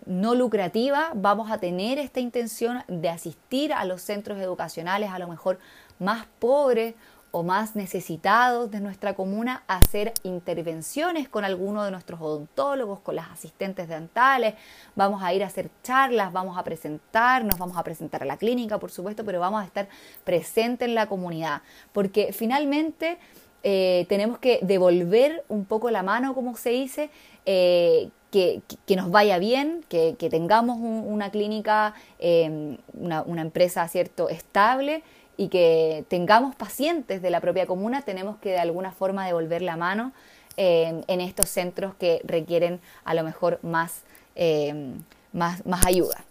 no 0.07 0.33
lucrativa, 0.33 1.11
vamos 1.13 1.51
a 1.51 1.59
tener 1.59 1.99
esta 1.99 2.19
intención 2.19 2.83
de 2.87 3.09
asistir 3.09 3.73
a 3.73 3.85
los 3.85 4.01
centros 4.01 4.39
educacionales, 4.39 5.11
a 5.11 5.19
lo 5.19 5.27
mejor 5.27 5.59
más 5.99 6.25
pobres 6.39 6.95
o 7.29 7.43
más 7.43 7.75
necesitados 7.75 8.71
de 8.71 8.81
nuestra 8.81 9.13
comuna 9.13 9.63
a 9.67 9.77
hacer 9.77 10.13
intervenciones 10.23 11.29
con 11.29 11.45
alguno 11.45 11.83
de 11.83 11.91
nuestros 11.91 12.19
odontólogos, 12.19 13.01
con 13.01 13.15
las 13.15 13.29
asistentes 13.29 13.87
dentales, 13.87 14.55
vamos 14.95 15.21
a 15.21 15.31
ir 15.31 15.43
a 15.43 15.47
hacer 15.47 15.69
charlas, 15.83 16.33
vamos 16.33 16.57
a 16.57 16.63
presentarnos, 16.63 17.59
vamos 17.59 17.77
a 17.77 17.83
presentar 17.83 18.23
a 18.23 18.25
la 18.25 18.37
clínica, 18.37 18.79
por 18.79 18.89
supuesto, 18.89 19.23
pero 19.23 19.39
vamos 19.39 19.61
a 19.61 19.65
estar 19.65 19.87
presentes 20.23 20.87
en 20.87 20.95
la 20.95 21.05
comunidad, 21.05 21.61
porque 21.93 22.33
finalmente 22.33 23.19
eh, 23.63 24.05
tenemos 24.09 24.39
que 24.39 24.59
devolver 24.61 25.43
un 25.47 25.65
poco 25.65 25.91
la 25.91 26.03
mano, 26.03 26.33
como 26.33 26.55
se 26.55 26.71
dice, 26.71 27.09
eh, 27.45 28.09
que, 28.31 28.61
nos 28.95 29.11
vaya 29.11 29.37
bien, 29.39 29.83
que, 29.89 30.15
tengamos 30.29 30.77
una 30.79 31.31
clínica, 31.31 31.93
eh, 32.19 32.77
una, 32.93 33.23
una, 33.23 33.41
empresa 33.41 33.87
cierto 33.87 34.29
estable 34.29 35.03
y 35.37 35.49
que 35.49 36.05
tengamos 36.07 36.55
pacientes 36.55 37.21
de 37.21 37.29
la 37.29 37.41
propia 37.41 37.65
comuna, 37.65 38.03
tenemos 38.03 38.37
que 38.37 38.51
de 38.51 38.59
alguna 38.59 38.91
forma 38.91 39.25
devolver 39.25 39.61
la 39.61 39.75
mano 39.75 40.13
eh, 40.57 41.01
en 41.07 41.21
estos 41.21 41.49
centros 41.49 41.95
que 41.95 42.21
requieren 42.23 42.81
a 43.05 43.13
lo 43.13 43.23
mejor 43.23 43.59
más, 43.63 44.01
eh, 44.35 44.93
más, 45.33 45.65
más 45.65 45.85
ayuda. 45.85 46.23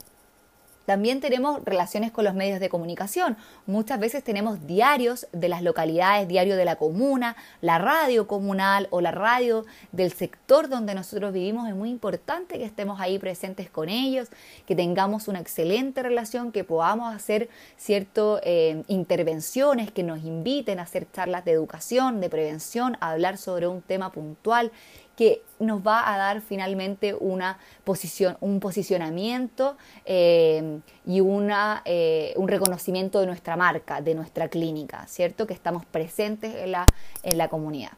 También 0.87 1.21
tenemos 1.21 1.65
relaciones 1.65 2.11
con 2.11 2.25
los 2.25 2.35
medios 2.35 2.61
de 2.61 2.69
comunicación. 2.69 3.37
Muchas 3.67 4.01
veces 4.01 4.25
tenemos 4.25 4.67
diarios 4.67 5.29
de 5.33 5.49
las 5.49 5.63
localidades, 5.63 6.27
diario 6.27 6.57
de 6.57 6.65
la 6.65 6.77
comuna, 6.77 7.37
la 7.61 7.79
radio 7.79 8.27
comunal 8.27 8.89
o 8.91 9.01
la 9.01 9.13
radio 9.13 9.65
del 9.93 10.13
sector 10.13 10.69
donde 10.69 10.95
nosotros 10.95 11.33
vivimos. 11.33 11.69
Es 11.69 11.75
muy 11.75 11.91
importante 11.91 12.59
que 12.59 12.65
estemos 12.65 13.01
ahí 13.01 13.19
presentes 13.19 13.71
con 13.71 13.89
ellos, 13.89 14.29
que 14.67 14.75
tengamos 14.75 15.29
una 15.29 15.41
excelente 15.41 16.03
relación, 16.03 16.53
que 16.53 16.65
podamos 16.65 17.15
hacer 17.15 17.49
ciertas 17.77 18.41
eh, 18.43 18.83
intervenciones 18.89 19.91
que 19.93 20.03
nos 20.03 20.25
inviten 20.25 20.79
a 20.79 20.83
hacer 20.83 21.07
charlas 21.13 21.45
de 21.45 21.53
educación, 21.53 22.21
de 22.21 22.31
prevención, 22.31 22.97
a 23.01 23.11
hablar 23.11 23.39
sobre 23.39 23.69
un 23.69 23.83
tema 23.83 24.11
puntual 24.11 24.73
que 25.21 25.43
nos 25.59 25.87
va 25.87 26.11
a 26.11 26.17
dar 26.17 26.41
finalmente 26.41 27.13
una 27.13 27.59
posición, 27.85 28.39
un 28.41 28.59
posicionamiento 28.59 29.77
eh, 30.07 30.81
y 31.05 31.21
una, 31.21 31.83
eh, 31.85 32.33
un 32.37 32.49
reconocimiento 32.49 33.21
de 33.21 33.27
nuestra 33.27 33.55
marca, 33.55 34.01
de 34.01 34.15
nuestra 34.15 34.49
clínica, 34.49 35.07
¿cierto? 35.09 35.47
Que 35.47 35.53
estamos 35.53 35.85
presentes 35.85 36.55
en 36.55 36.73
la, 36.73 36.87
en 37.23 37.37
la 37.37 37.49
comunidad. 37.49 37.91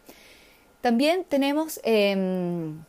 También 0.81 1.23
tenemos 1.23 1.79
em, 1.85 2.83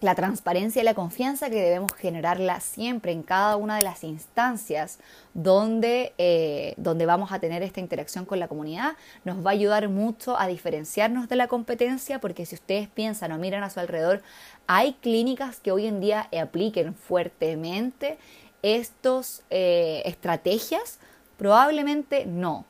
la 0.00 0.14
transparencia 0.14 0.80
y 0.80 0.84
la 0.84 0.94
confianza 0.94 1.50
que 1.50 1.60
debemos 1.60 1.92
generarla 1.92 2.60
siempre 2.60 3.12
en 3.12 3.22
cada 3.22 3.56
una 3.56 3.76
de 3.76 3.82
las 3.82 4.02
instancias 4.02 4.98
donde, 5.34 6.14
eh, 6.16 6.74
donde 6.78 7.04
vamos 7.04 7.32
a 7.32 7.38
tener 7.38 7.62
esta 7.62 7.80
interacción 7.80 8.24
con 8.24 8.40
la 8.40 8.48
comunidad, 8.48 8.94
nos 9.24 9.44
va 9.44 9.50
a 9.50 9.52
ayudar 9.52 9.88
mucho 9.88 10.38
a 10.38 10.46
diferenciarnos 10.46 11.28
de 11.28 11.36
la 11.36 11.48
competencia 11.48 12.18
porque 12.18 12.46
si 12.46 12.54
ustedes 12.54 12.88
piensan 12.88 13.32
o 13.32 13.38
miran 13.38 13.62
a 13.62 13.70
su 13.70 13.78
alrededor, 13.78 14.22
hay 14.66 14.94
clínicas 14.94 15.60
que 15.60 15.72
hoy 15.72 15.86
en 15.86 16.00
día 16.00 16.28
apliquen 16.40 16.94
fuertemente 16.94 18.18
estas 18.62 19.42
eh, 19.50 20.02
estrategias, 20.06 20.98
probablemente 21.36 22.26
no, 22.26 22.64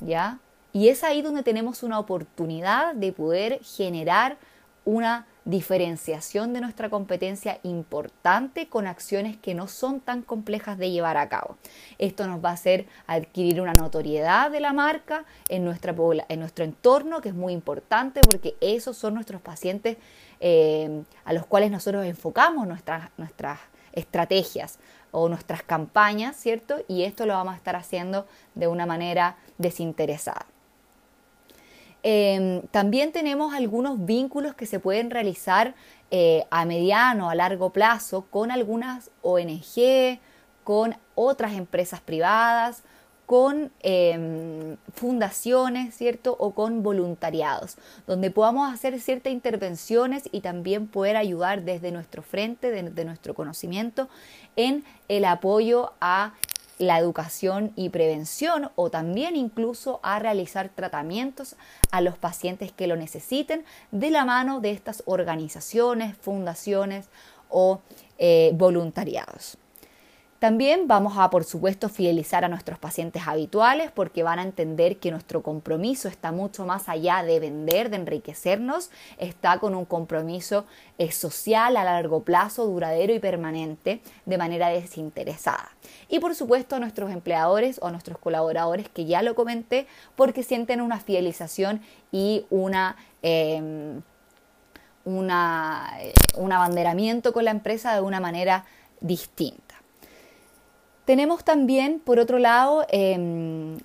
¿ya? 0.00 0.38
Y 0.72 0.88
es 0.88 1.02
ahí 1.02 1.22
donde 1.22 1.42
tenemos 1.42 1.82
una 1.82 1.98
oportunidad 1.98 2.94
de 2.94 3.12
poder 3.12 3.60
generar 3.64 4.36
una 4.84 5.26
diferenciación 5.48 6.52
de 6.52 6.60
nuestra 6.60 6.90
competencia 6.90 7.58
importante 7.62 8.68
con 8.68 8.86
acciones 8.86 9.38
que 9.38 9.54
no 9.54 9.66
son 9.66 10.00
tan 10.00 10.20
complejas 10.20 10.76
de 10.76 10.90
llevar 10.90 11.16
a 11.16 11.30
cabo. 11.30 11.56
Esto 11.96 12.26
nos 12.26 12.44
va 12.44 12.50
a 12.50 12.52
hacer 12.52 12.86
adquirir 13.06 13.62
una 13.62 13.72
notoriedad 13.72 14.50
de 14.50 14.60
la 14.60 14.74
marca 14.74 15.24
en, 15.48 15.66
en 15.66 16.40
nuestro 16.40 16.64
entorno, 16.64 17.22
que 17.22 17.30
es 17.30 17.34
muy 17.34 17.54
importante 17.54 18.20
porque 18.20 18.56
esos 18.60 18.98
son 18.98 19.14
nuestros 19.14 19.40
pacientes 19.40 19.96
eh, 20.40 21.02
a 21.24 21.32
los 21.32 21.46
cuales 21.46 21.70
nosotros 21.70 22.04
enfocamos 22.04 22.66
nuestras, 22.66 23.08
nuestras 23.16 23.58
estrategias 23.92 24.78
o 25.12 25.30
nuestras 25.30 25.62
campañas, 25.62 26.36
¿cierto? 26.36 26.76
Y 26.88 27.04
esto 27.04 27.24
lo 27.24 27.32
vamos 27.32 27.54
a 27.54 27.56
estar 27.56 27.74
haciendo 27.74 28.26
de 28.54 28.66
una 28.66 28.84
manera 28.84 29.36
desinteresada. 29.56 30.44
Em, 32.10 32.62
también 32.68 33.12
tenemos 33.12 33.52
algunos 33.52 34.06
vínculos 34.06 34.54
que 34.54 34.64
se 34.64 34.80
pueden 34.80 35.10
realizar 35.10 35.74
eh, 36.10 36.46
a 36.50 36.64
mediano, 36.64 37.28
a 37.28 37.34
largo 37.34 37.68
plazo 37.68 38.24
con 38.30 38.50
algunas 38.50 39.10
ONG, 39.20 40.18
con 40.64 40.96
otras 41.14 41.52
empresas 41.52 42.00
privadas, 42.00 42.82
con 43.26 43.70
em, 43.80 44.78
fundaciones, 44.94 45.94
¿cierto? 45.94 46.34
O 46.38 46.54
con 46.54 46.82
voluntariados, 46.82 47.76
donde 48.06 48.30
podamos 48.30 48.72
hacer 48.72 48.98
ciertas 49.00 49.34
intervenciones 49.34 50.30
y 50.32 50.40
también 50.40 50.86
poder 50.86 51.18
ayudar 51.18 51.62
desde 51.62 51.92
nuestro 51.92 52.22
frente, 52.22 52.70
desde 52.70 53.04
nuestro 53.04 53.34
conocimiento, 53.34 54.08
en 54.56 54.82
el 55.08 55.26
apoyo 55.26 55.92
a 56.00 56.32
la 56.78 56.98
educación 56.98 57.72
y 57.76 57.88
prevención 57.90 58.70
o 58.76 58.90
también 58.90 59.36
incluso 59.36 60.00
a 60.02 60.18
realizar 60.18 60.68
tratamientos 60.68 61.56
a 61.90 62.00
los 62.00 62.16
pacientes 62.16 62.72
que 62.72 62.86
lo 62.86 62.96
necesiten 62.96 63.64
de 63.90 64.10
la 64.10 64.24
mano 64.24 64.60
de 64.60 64.70
estas 64.70 65.02
organizaciones, 65.06 66.16
fundaciones 66.16 67.08
o 67.48 67.80
eh, 68.18 68.52
voluntariados. 68.54 69.58
También 70.38 70.86
vamos 70.86 71.18
a, 71.18 71.30
por 71.30 71.42
supuesto, 71.42 71.88
fidelizar 71.88 72.44
a 72.44 72.48
nuestros 72.48 72.78
pacientes 72.78 73.26
habituales 73.26 73.90
porque 73.90 74.22
van 74.22 74.38
a 74.38 74.42
entender 74.42 74.98
que 74.98 75.10
nuestro 75.10 75.42
compromiso 75.42 76.06
está 76.06 76.30
mucho 76.30 76.64
más 76.64 76.88
allá 76.88 77.24
de 77.24 77.40
vender, 77.40 77.90
de 77.90 77.96
enriquecernos, 77.96 78.90
está 79.18 79.58
con 79.58 79.74
un 79.74 79.84
compromiso 79.84 80.64
eh, 80.98 81.10
social 81.10 81.76
a 81.76 81.82
largo 81.82 82.22
plazo, 82.22 82.66
duradero 82.66 83.12
y 83.12 83.18
permanente, 83.18 84.00
de 84.26 84.38
manera 84.38 84.68
desinteresada. 84.68 85.70
Y 86.08 86.20
por 86.20 86.36
supuesto 86.36 86.76
a 86.76 86.78
nuestros 86.78 87.10
empleadores 87.10 87.80
o 87.82 87.86
a 87.86 87.90
nuestros 87.90 88.18
colaboradores, 88.18 88.88
que 88.88 89.06
ya 89.06 89.22
lo 89.22 89.34
comenté, 89.34 89.88
porque 90.14 90.44
sienten 90.44 90.80
una 90.80 91.00
fidelización 91.00 91.80
y 92.12 92.46
una... 92.50 92.96
Em, 93.22 94.02
eh, 95.08 96.12
un 96.36 96.52
abanderamiento 96.52 97.32
con 97.32 97.46
la 97.46 97.50
empresa 97.50 97.94
de 97.94 98.02
una 98.02 98.20
manera 98.20 98.66
distinta. 99.00 99.67
Tenemos 101.08 101.42
también, 101.42 102.00
por 102.00 102.18
otro 102.18 102.38
lado, 102.38 102.84
em, 102.90 103.78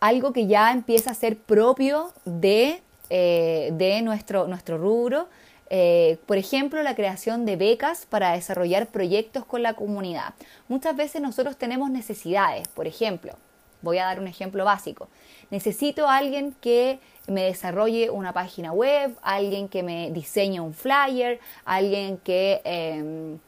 algo 0.00 0.32
que 0.32 0.48
ya 0.48 0.72
empieza 0.72 1.12
a 1.12 1.14
ser 1.14 1.38
propio 1.38 2.12
de, 2.24 2.82
eh, 3.10 4.00
nuestro, 4.02 4.48
nuestro 4.48 4.76
rubro, 4.76 5.28
eh, 5.70 6.18
por 6.26 6.36
ejemplo, 6.36 6.82
la 6.82 6.96
creación 6.96 7.46
de 7.46 7.54
becas 7.54 8.06
para 8.06 8.32
desarrollar 8.32 8.88
proyectos 8.88 9.44
con 9.44 9.62
la 9.62 9.74
comunidad. 9.74 10.34
Muchas 10.66 10.96
veces 10.96 11.22
nosotros 11.22 11.56
tenemos 11.56 11.90
necesidades, 11.90 12.66
por 12.66 12.88
ejemplo, 12.88 13.34
voy 13.80 13.98
a 13.98 14.06
dar 14.06 14.18
un 14.18 14.26
ejemplo 14.26 14.64
básico. 14.64 15.06
Necesito 15.52 16.08
a 16.08 16.16
alguien 16.16 16.56
que 16.60 16.98
me 17.28 17.44
desarrolle 17.44 18.10
una 18.10 18.32
página 18.32 18.72
web, 18.72 19.16
alguien 19.22 19.68
que 19.68 19.84
me 19.84 20.10
diseñe 20.10 20.58
un 20.58 20.74
flyer, 20.74 21.38
alguien 21.64 22.16
que 22.16 22.60
em, 22.64 23.38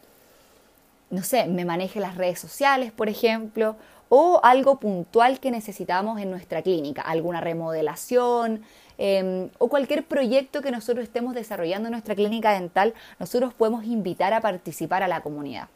no 1.10 1.22
sé, 1.22 1.46
me 1.46 1.64
maneje 1.64 2.00
las 2.00 2.16
redes 2.16 2.38
sociales, 2.38 2.92
por 2.92 3.08
ejemplo, 3.08 3.76
o 4.08 4.40
algo 4.42 4.80
puntual 4.80 5.40
que 5.40 5.50
necesitamos 5.50 6.20
en 6.20 6.30
nuestra 6.30 6.62
clínica, 6.62 7.02
alguna 7.02 7.40
remodelación 7.40 8.62
em, 8.98 9.50
o 9.58 9.68
cualquier 9.68 10.04
proyecto 10.04 10.62
que 10.62 10.70
nosotros 10.70 11.04
estemos 11.04 11.34
desarrollando 11.34 11.88
en 11.88 11.92
nuestra 11.92 12.14
clínica 12.14 12.52
dental, 12.52 12.92
nosotros 13.18 13.54
podemos 13.54 13.84
invitar 13.84 14.32
a 14.34 14.40
participar 14.40 15.02
a 15.02 15.08
la 15.08 15.20
comunidad. 15.20 15.68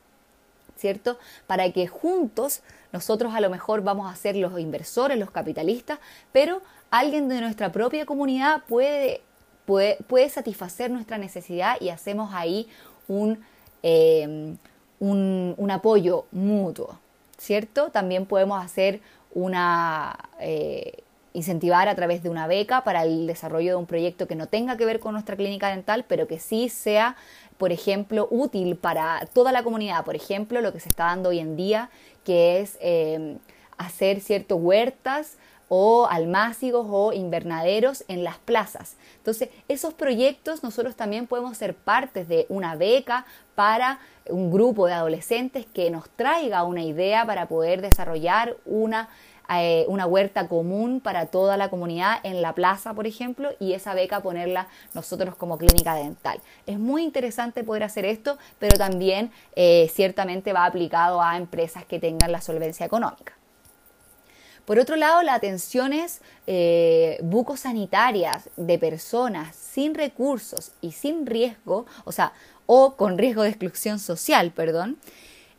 ¿Cierto? 0.76 1.18
Para 1.46 1.70
que 1.70 1.86
juntos 1.86 2.62
nosotros 2.92 3.32
a 3.34 3.40
lo 3.40 3.48
mejor 3.48 3.82
vamos 3.82 4.12
a 4.12 4.16
ser 4.16 4.34
los 4.34 4.58
inversores, 4.58 5.16
los 5.16 5.30
capitalistas, 5.30 6.00
pero 6.32 6.60
alguien 6.90 7.28
de 7.28 7.40
nuestra 7.40 7.70
propia 7.70 8.04
comunidad 8.04 8.62
puede, 8.68 9.20
puede, 9.64 9.98
puede 10.08 10.28
satisfacer 10.28 10.90
nuestra 10.90 11.18
necesidad 11.18 11.76
y 11.80 11.90
hacemos 11.90 12.34
ahí 12.34 12.68
un, 13.06 13.44
em, 13.84 14.58
un, 15.00 15.70
apoyo 15.70 16.24
mutuo, 16.32 16.98
¿cierto? 17.38 17.90
También 17.90 18.26
podemos 18.26 18.62
hacer 18.64 19.00
una... 19.34 20.16
Eh, 20.40 21.04
incentivar 21.34 21.88
a 21.88 21.96
través 21.96 22.22
de 22.22 22.30
una 22.30 22.46
beca 22.46 22.84
para 22.84 23.02
el 23.02 23.26
desarrollo 23.26 23.70
de 23.70 23.76
un 23.76 23.86
proyecto 23.86 24.28
que 24.28 24.36
no 24.36 24.46
tenga 24.46 24.76
que 24.76 24.86
ver 24.86 25.00
con 25.00 25.14
nuestra 25.14 25.36
clínica 25.36 25.68
dental, 25.68 26.04
pero 26.06 26.28
que 26.28 26.38
sí 26.38 26.68
sea, 26.68 27.16
por 27.58 27.72
ejemplo, 27.72 28.28
útil 28.30 28.76
para 28.76 29.26
toda 29.32 29.50
la 29.50 29.64
comunidad. 29.64 30.04
Por 30.04 30.14
ejemplo, 30.14 30.60
lo 30.60 30.72
que 30.72 30.78
se 30.78 30.88
está 30.88 31.06
dando 31.06 31.30
hoy 31.30 31.40
en 31.40 31.56
día, 31.56 31.90
que 32.24 32.60
es 32.60 32.78
eh, 32.80 33.36
hacer 33.76 34.20
ciertas 34.20 34.56
huertas 34.60 35.36
o 35.68 36.06
almácigos 36.10 36.86
o 36.88 37.12
invernaderos 37.12 38.04
en 38.08 38.24
las 38.24 38.38
plazas. 38.38 38.96
Entonces, 39.18 39.48
esos 39.68 39.94
proyectos 39.94 40.62
nosotros 40.62 40.96
también 40.96 41.26
podemos 41.26 41.56
ser 41.56 41.74
partes 41.74 42.28
de 42.28 42.46
una 42.48 42.76
beca 42.76 43.24
para 43.54 43.98
un 44.28 44.50
grupo 44.50 44.86
de 44.86 44.94
adolescentes 44.94 45.66
que 45.66 45.90
nos 45.90 46.08
traiga 46.10 46.64
una 46.64 46.82
idea 46.82 47.26
para 47.26 47.46
poder 47.46 47.82
desarrollar 47.82 48.56
una, 48.64 49.08
eh, 49.50 49.84
una 49.88 50.06
huerta 50.06 50.48
común 50.48 51.00
para 51.00 51.26
toda 51.26 51.56
la 51.56 51.68
comunidad 51.68 52.18
en 52.22 52.42
la 52.42 52.54
plaza, 52.54 52.94
por 52.94 53.06
ejemplo, 53.06 53.50
y 53.60 53.72
esa 53.74 53.94
beca 53.94 54.20
ponerla 54.20 54.68
nosotros 54.94 55.34
como 55.36 55.58
clínica 55.58 55.94
dental. 55.94 56.40
Es 56.66 56.78
muy 56.78 57.02
interesante 57.02 57.64
poder 57.64 57.84
hacer 57.84 58.04
esto, 58.04 58.38
pero 58.58 58.76
también 58.78 59.30
eh, 59.56 59.90
ciertamente 59.92 60.52
va 60.52 60.64
aplicado 60.64 61.20
a 61.22 61.36
empresas 61.36 61.84
que 61.84 61.98
tengan 61.98 62.32
la 62.32 62.40
solvencia 62.40 62.86
económica. 62.86 63.34
Por 64.64 64.78
otro 64.78 64.96
lado, 64.96 65.22
las 65.22 65.36
atenciones 65.36 66.20
eh, 66.46 67.18
bucosanitarias 67.22 68.48
de 68.56 68.78
personas 68.78 69.54
sin 69.54 69.94
recursos 69.94 70.72
y 70.80 70.92
sin 70.92 71.26
riesgo, 71.26 71.84
o 72.04 72.12
sea, 72.12 72.32
o 72.66 72.94
con 72.96 73.18
riesgo 73.18 73.42
de 73.42 73.50
exclusión 73.50 73.98
social, 73.98 74.52
perdón, 74.52 74.96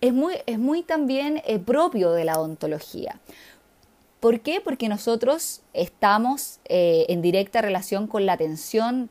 es 0.01 0.11
muy, 0.11 0.35
es 0.47 0.57
muy 0.57 0.81
también 0.81 1.41
eh, 1.45 1.59
propio 1.59 2.11
de 2.11 2.25
la 2.25 2.39
odontología. 2.39 3.19
¿Por 4.19 4.39
qué? 4.39 4.59
Porque 4.59 4.89
nosotros 4.89 5.61
estamos 5.73 6.59
eh, 6.65 7.05
en 7.09 7.21
directa 7.21 7.61
relación 7.61 8.07
con 8.07 8.25
la 8.25 8.33
atención 8.33 9.09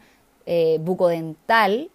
bucodental, 0.80 1.88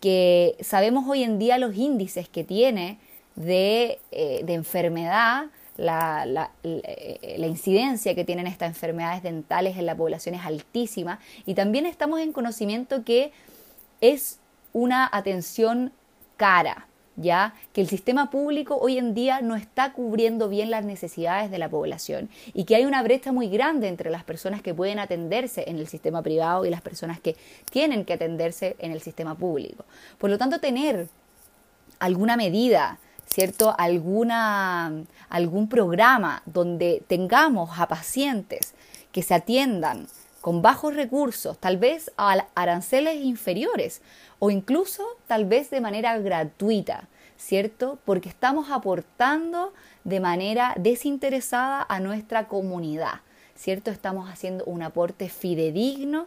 que 0.00 0.56
sabemos 0.60 1.08
hoy 1.08 1.22
en 1.22 1.38
día 1.38 1.56
los 1.56 1.76
índices 1.76 2.28
que 2.28 2.42
tiene 2.42 2.98
de, 3.36 4.00
de 4.10 4.54
enfermedad 4.54 5.44
la, 5.76 6.50
incidencia 7.38 8.14
que 8.14 8.24
tienen 8.24 8.46
estas 8.46 8.68
enfermedades 8.68 9.22
dentales 9.22 9.76
en 9.76 9.86
la 9.86 9.96
población 9.96 10.34
es 10.34 10.44
altísima 10.44 11.18
y 11.46 11.54
también 11.54 11.86
estamos 11.86 12.20
en 12.20 12.32
conocimiento 12.32 13.04
que 13.04 13.32
es 14.00 14.38
una 14.72 15.08
atención 15.10 15.92
cara, 16.36 16.86
ya 17.16 17.54
que 17.72 17.80
el 17.80 17.88
sistema 17.88 18.30
público 18.30 18.76
hoy 18.76 18.98
en 18.98 19.14
día 19.14 19.40
no 19.40 19.54
está 19.54 19.92
cubriendo 19.92 20.48
bien 20.48 20.70
las 20.70 20.84
necesidades 20.84 21.50
de 21.50 21.58
la 21.58 21.68
población 21.68 22.28
y 22.54 22.64
que 22.64 22.74
hay 22.74 22.84
una 22.84 23.02
brecha 23.02 23.32
muy 23.32 23.48
grande 23.48 23.88
entre 23.88 24.10
las 24.10 24.24
personas 24.24 24.62
que 24.62 24.74
pueden 24.74 24.98
atenderse 24.98 25.64
en 25.68 25.78
el 25.78 25.88
sistema 25.88 26.22
privado 26.22 26.64
y 26.64 26.70
las 26.70 26.80
personas 26.80 27.20
que 27.20 27.36
tienen 27.70 28.04
que 28.04 28.14
atenderse 28.14 28.76
en 28.78 28.92
el 28.92 29.00
sistema 29.00 29.36
público. 29.36 29.84
Por 30.18 30.30
lo 30.30 30.38
tanto, 30.38 30.58
tener 30.58 31.08
alguna 31.98 32.36
medida 32.36 32.98
¿cierto? 33.26 33.74
Alguna, 33.78 34.92
algún 35.28 35.68
programa 35.68 36.42
donde 36.46 37.02
tengamos 37.06 37.78
a 37.78 37.88
pacientes 37.88 38.74
que 39.12 39.22
se 39.22 39.34
atiendan 39.34 40.06
con 40.40 40.60
bajos 40.60 40.94
recursos, 40.94 41.56
tal 41.58 41.78
vez 41.78 42.10
a 42.16 42.46
aranceles 42.54 43.22
inferiores 43.22 44.02
o 44.38 44.50
incluso 44.50 45.04
tal 45.26 45.44
vez 45.44 45.70
de 45.70 45.80
manera 45.80 46.18
gratuita, 46.18 47.08
¿cierto? 47.36 47.98
Porque 48.04 48.28
estamos 48.28 48.70
aportando 48.70 49.72
de 50.04 50.18
manera 50.18 50.74
desinteresada 50.76 51.86
a 51.88 52.00
nuestra 52.00 52.48
comunidad, 52.48 53.20
¿cierto? 53.54 53.90
Estamos 53.90 54.28
haciendo 54.28 54.64
un 54.64 54.82
aporte 54.82 55.28
fidedigno 55.28 56.26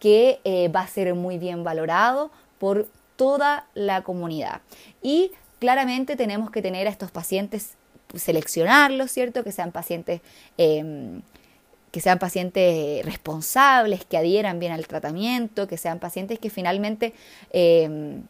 que 0.00 0.40
eh, 0.44 0.68
va 0.68 0.80
a 0.80 0.86
ser 0.86 1.14
muy 1.14 1.38
bien 1.38 1.64
valorado 1.64 2.30
por 2.58 2.88
toda 3.16 3.66
la 3.74 4.02
comunidad. 4.02 4.60
Y 5.02 5.32
claramente 5.58 6.16
tenemos 6.16 6.50
que 6.50 6.62
tener 6.62 6.86
a 6.86 6.90
estos 6.90 7.10
pacientes, 7.10 7.74
seleccionarlos, 8.14 9.10
¿cierto? 9.10 9.44
Que 9.44 9.52
sean 9.52 9.72
pacientes, 9.72 10.20
em, 10.58 11.22
que 11.90 12.00
sean 12.00 12.18
pacientes 12.18 13.04
responsables, 13.04 14.04
que 14.04 14.16
adhieran 14.16 14.58
bien 14.58 14.72
al 14.72 14.86
tratamiento, 14.86 15.66
que 15.66 15.76
sean 15.76 15.98
pacientes 15.98 16.38
que 16.38 16.50
finalmente 16.50 17.14
em, 17.50 18.22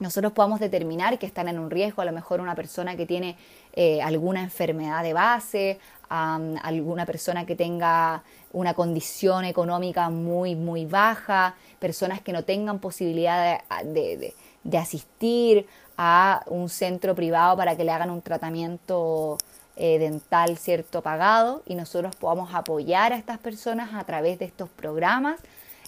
nosotros 0.00 0.32
podamos 0.32 0.58
determinar 0.58 1.18
que 1.18 1.26
están 1.26 1.48
en 1.48 1.58
un 1.58 1.70
riesgo, 1.70 2.02
a 2.02 2.04
lo 2.04 2.12
mejor 2.12 2.40
una 2.40 2.56
persona 2.56 2.96
que 2.96 3.06
tiene 3.06 3.36
eh, 3.72 4.02
alguna 4.02 4.42
enfermedad 4.42 5.02
de 5.04 5.12
base, 5.12 5.78
alguna 6.08 7.06
persona 7.06 7.46
que 7.46 7.56
tenga 7.56 8.22
una 8.52 8.74
condición 8.74 9.44
económica 9.44 10.10
muy, 10.10 10.54
muy 10.54 10.84
baja, 10.84 11.56
personas 11.78 12.20
que 12.20 12.32
no 12.32 12.44
tengan 12.44 12.78
posibilidad 12.78 13.62
de 13.82 14.78
asistir 14.78 15.66
a 15.96 16.42
un 16.46 16.68
centro 16.68 17.14
privado 17.14 17.56
para 17.56 17.76
que 17.76 17.84
le 17.84 17.92
hagan 17.92 18.10
un 18.10 18.22
tratamiento 18.22 19.38
eh, 19.76 19.98
dental 19.98 20.56
cierto 20.56 21.02
pagado 21.02 21.62
y 21.66 21.74
nosotros 21.74 22.14
podamos 22.16 22.54
apoyar 22.54 23.12
a 23.12 23.16
estas 23.16 23.38
personas 23.38 23.92
a 23.94 24.04
través 24.04 24.38
de 24.38 24.44
estos 24.44 24.68
programas 24.68 25.40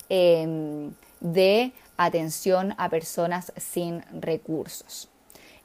em, 0.08 0.92
de 1.20 1.72
atención 1.96 2.74
a 2.78 2.88
personas 2.88 3.52
sin 3.56 4.02
recursos. 4.20 5.08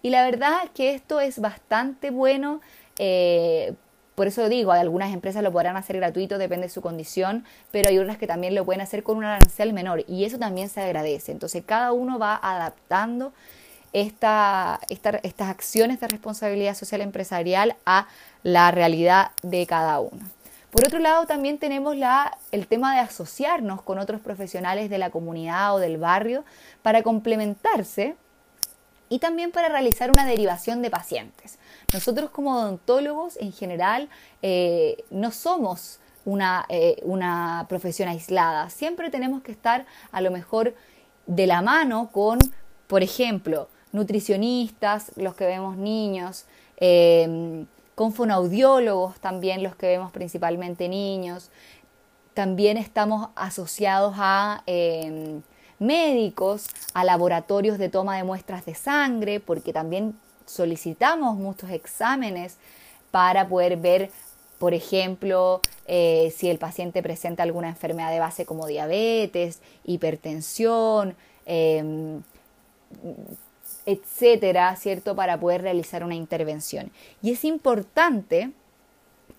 Y 0.04 0.10
la 0.10 0.24
verdad 0.24 0.70
que 0.74 0.94
esto 0.94 1.20
es 1.20 1.40
bastante 1.40 2.12
bueno. 2.12 2.62
Eh, 2.98 3.74
por 4.16 4.28
eso 4.28 4.50
digo, 4.50 4.72
algunas 4.72 5.14
empresas 5.14 5.42
lo 5.42 5.52
podrán 5.52 5.78
hacer 5.78 5.98
gratuito, 5.98 6.38
depende 6.38 6.68
de 6.68 6.74
su 6.74 6.82
condición, 6.82 7.46
pero 7.72 7.90
hay 7.90 7.98
otras 7.98 8.18
que 8.18 8.28
también 8.28 8.54
lo 8.54 8.66
pueden 8.66 8.82
hacer 8.82 9.04
con 9.04 9.18
un 9.18 9.24
arancel 9.24 9.74
menor 9.74 10.04
y 10.08 10.26
eso 10.26 10.38
también 10.38 10.70
se 10.70 10.82
agradece. 10.82 11.32
Entonces 11.32 11.64
cada 11.66 11.92
uno 11.92 12.20
va 12.20 12.40
adaptando 12.42 13.34
esta, 13.94 14.80
estas 14.90 15.50
acciones 15.50 16.00
de 16.00 16.08
responsabilidad 16.08 16.76
social 16.76 17.02
empresarial 17.02 17.76
a 17.86 18.08
la 18.44 18.72
realidad 18.72 19.32
de 19.44 19.66
cada 19.68 20.00
uno. 20.00 20.30
Por 20.72 20.86
otro 20.86 21.00
lado, 21.00 21.26
también 21.26 21.58
tenemos 21.58 21.98
la, 21.98 22.38
el 22.52 22.68
tema 22.68 22.94
de 22.94 23.02
asociarnos 23.02 23.82
con 23.82 24.00
otros 24.00 24.22
profesionales 24.22 24.90
de 24.90 24.98
la 24.98 25.10
comunidad 25.10 25.76
o 25.76 25.80
del 25.80 25.98
barrio 25.98 26.46
para 26.82 27.04
complementarse 27.04 28.16
y 29.10 29.20
también 29.20 29.52
para 29.52 29.68
realizar 29.68 30.10
una 30.10 30.26
derivación 30.26 30.82
de 30.82 30.90
pacientes. 30.90 31.60
Nosotros 31.94 32.30
como 32.30 32.56
odontólogos 32.56 33.36
en 33.36 33.52
general 33.52 34.08
eh, 34.42 35.04
no 35.10 35.32
somos 35.32 36.00
eh, 36.70 37.02
una 37.04 37.66
profesión 37.68 38.08
aislada, 38.08 38.70
siempre 38.70 39.10
tenemos 39.10 39.42
que 39.42 39.52
estar 39.52 39.86
a 40.14 40.22
lo 40.22 40.32
mejor 40.32 40.74
de 41.26 41.48
la 41.48 41.62
mano 41.62 42.10
con, 42.14 42.40
por 42.88 43.04
ejemplo, 43.04 43.68
nutricionistas, 43.92 45.12
los 45.16 45.36
que 45.36 45.46
vemos 45.46 45.78
niños, 45.78 46.46
eh, 46.78 47.66
con 47.96 48.14
fonaudiólogos 48.14 49.20
también, 49.20 49.64
los 49.64 49.76
que 49.76 49.88
vemos 49.88 50.12
principalmente 50.12 50.90
niños. 50.90 51.50
También 52.34 52.78
estamos 52.78 53.30
asociados 53.36 54.16
a 54.18 54.64
médicos, 55.82 56.68
a 56.94 57.04
laboratorios 57.04 57.80
de 57.80 57.90
toma 57.90 58.16
de 58.16 58.24
muestras 58.24 58.66
de 58.66 58.76
sangre, 58.76 59.40
porque 59.40 59.74
también 59.74 60.16
solicitamos 60.46 61.38
muchos 61.38 61.72
exámenes 61.72 62.58
para 63.10 63.48
poder 63.48 63.78
ver, 63.78 64.12
por 64.60 64.74
ejemplo, 64.74 65.62
eh, 65.88 66.34
si 66.36 66.50
el 66.50 66.60
paciente 66.60 67.02
presenta 67.02 67.44
alguna 67.44 67.70
enfermedad 67.70 68.12
de 68.12 68.20
base 68.20 68.46
como 68.46 68.68
diabetes, 68.68 69.60
hipertensión, 69.84 71.16
em, 71.46 72.22
etcétera, 73.86 74.76
¿cierto? 74.76 75.16
Para 75.16 75.40
poder 75.40 75.62
realizar 75.62 76.04
una 76.04 76.16
intervención. 76.16 76.92
Y 77.22 77.32
es 77.32 77.44
importante 77.44 78.52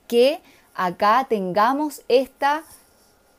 que 0.08 0.40
acá 0.74 1.26
tengamos 1.28 2.02
esta 2.08 2.64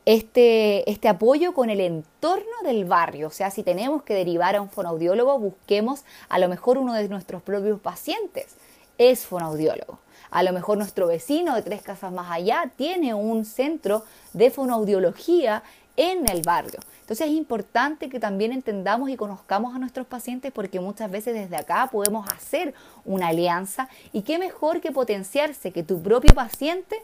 este, 0.06 0.89
este 0.89 1.08
apoyo 1.08 1.54
con 1.54 1.70
el 1.70 1.80
entorno 1.80 2.52
del 2.63 2.86
barrio. 2.86 3.28
O 3.28 3.32
sea, 3.32 3.52
si 3.52 3.63
tenemos 3.63 4.04
que 4.04 4.13
derivar 4.13 4.56
a 4.56 4.62
un 4.62 4.70
fonoaudiólogo, 4.70 5.39
busquemos 5.39 6.04
a 6.30 6.39
lo 6.39 6.50
mejor 6.50 6.78
uno 6.78 6.94
de 6.94 7.08
nuestros 7.08 7.42
propios 7.42 7.80
pacientes 7.80 8.56
es 8.98 9.26
fonoaudiólogo. 9.26 10.00
A 10.30 10.44
lo 10.44 10.52
mejor 10.52 10.78
nuestro 10.78 11.08
vecino 11.08 11.56
de 11.56 11.62
tres 11.62 11.82
casas 11.82 12.12
más 12.12 12.32
allá 12.32 12.72
tiene 12.76 13.13
un 13.13 13.46
centro 13.46 14.04
de 14.34 14.52
fonoaudiología 14.52 15.63
en 15.96 16.28
el 16.30 16.42
barrio. 16.42 16.80
Entonces 17.04 17.28
es 17.28 17.34
importante 17.34 18.08
que 18.08 18.18
también 18.18 18.54
entendamos 18.54 19.10
y 19.10 19.18
conozcamos 19.18 19.76
a 19.76 19.78
nuestros 19.78 20.08
pacientes 20.08 20.54
porque 20.54 20.80
muchas 20.80 21.12
veces 21.12 21.34
desde 21.34 21.58
acá 21.58 21.89
podemos 21.92 22.26
hacer 22.32 22.74
una 23.04 23.28
alianza 23.28 23.89
y 24.13 24.22
qué 24.22 24.39
mejor 24.39 24.80
que 24.80 24.94
potenciarse 24.94 25.72
que 25.72 25.84
tu 25.84 26.02
propio 26.02 26.34
paciente, 26.34 26.96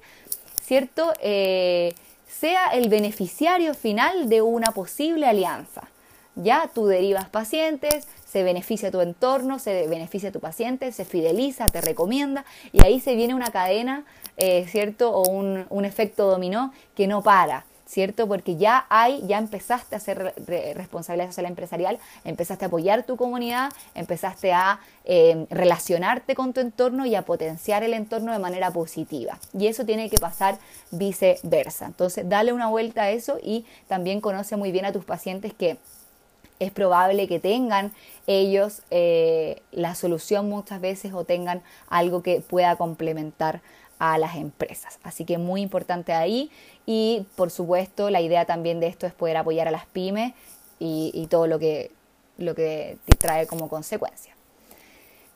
¿cierto? 0.61 1.11
Eh, 1.21 1.93
sea 2.29 2.67
el 2.67 2.87
beneficiario 2.87 3.73
final 3.73 4.29
de 4.29 4.41
una 4.41 4.71
posible 4.71 5.25
alianza. 5.25 5.89
Ya 6.35 6.71
tú 6.73 6.87
derivas 6.87 7.27
pacientes, 7.27 8.07
se 8.25 8.43
beneficia 8.43 8.91
tu 8.91 9.01
entorno, 9.01 9.59
se 9.59 9.85
beneficia 9.87 10.31
tu 10.31 10.39
paciente, 10.39 10.93
se 10.93 11.03
fideliza, 11.03 11.65
te 11.65 11.81
recomienda 11.81 12.45
y 12.71 12.85
ahí 12.85 13.01
se 13.01 13.15
viene 13.15 13.35
una 13.35 13.51
cadena, 13.51 14.05
eh, 14.37 14.65
¿cierto? 14.69 15.11
O 15.11 15.29
un, 15.29 15.65
un 15.69 15.83
efecto 15.83 16.29
dominó 16.29 16.71
que 16.95 17.05
no 17.05 17.21
para. 17.21 17.65
¿Cierto? 17.89 18.27
Porque 18.27 18.55
ya 18.55 18.85
hay, 18.89 19.25
ya 19.25 19.39
empezaste 19.39 19.95
a 19.95 19.97
hacer 19.97 20.35
responsabilidad 20.75 21.29
social 21.29 21.47
empresarial, 21.47 21.97
empezaste 22.23 22.65
a 22.65 22.67
apoyar 22.67 23.03
tu 23.03 23.17
comunidad, 23.17 23.71
empezaste 23.95 24.53
a 24.53 24.79
eh, 25.05 25.47
relacionarte 25.49 26.35
con 26.35 26.53
tu 26.53 26.61
entorno 26.61 27.07
y 27.07 27.15
a 27.15 27.23
potenciar 27.23 27.81
el 27.81 27.95
entorno 27.95 28.31
de 28.31 28.37
manera 28.37 28.69
positiva. 28.69 29.39
Y 29.57 29.65
eso 29.65 29.85
tiene 29.85 30.07
que 30.11 30.19
pasar 30.19 30.59
viceversa. 30.91 31.87
Entonces, 31.87 32.29
dale 32.29 32.53
una 32.53 32.67
vuelta 32.67 33.03
a 33.03 33.09
eso 33.09 33.39
y 33.41 33.65
también 33.87 34.21
conoce 34.21 34.55
muy 34.55 34.71
bien 34.71 34.85
a 34.85 34.93
tus 34.93 35.03
pacientes 35.03 35.51
que 35.51 35.77
es 36.59 36.71
probable 36.71 37.27
que 37.27 37.39
tengan 37.39 37.91
ellos 38.27 38.83
eh, 38.91 39.63
la 39.71 39.95
solución 39.95 40.47
muchas 40.47 40.79
veces 40.79 41.13
o 41.13 41.23
tengan 41.23 41.63
algo 41.87 42.21
que 42.21 42.41
pueda 42.41 42.75
complementar 42.75 43.61
a 43.99 44.17
las 44.17 44.35
empresas. 44.35 44.99
Así 45.03 45.25
que 45.25 45.37
muy 45.37 45.61
importante 45.61 46.13
ahí 46.13 46.49
y 46.85 47.25
por 47.35 47.51
supuesto 47.51 48.09
la 48.09 48.21
idea 48.21 48.45
también 48.45 48.79
de 48.79 48.87
esto 48.87 49.05
es 49.05 49.13
poder 49.13 49.37
apoyar 49.37 49.67
a 49.67 49.71
las 49.71 49.85
pymes 49.85 50.33
y, 50.79 51.27
todo 51.29 51.45
lo 51.45 51.59
que, 51.59 51.91
lo 52.37 52.55
que 52.55 52.97
trae 53.19 53.45
como 53.45 53.67
consecuencia. 53.67 54.33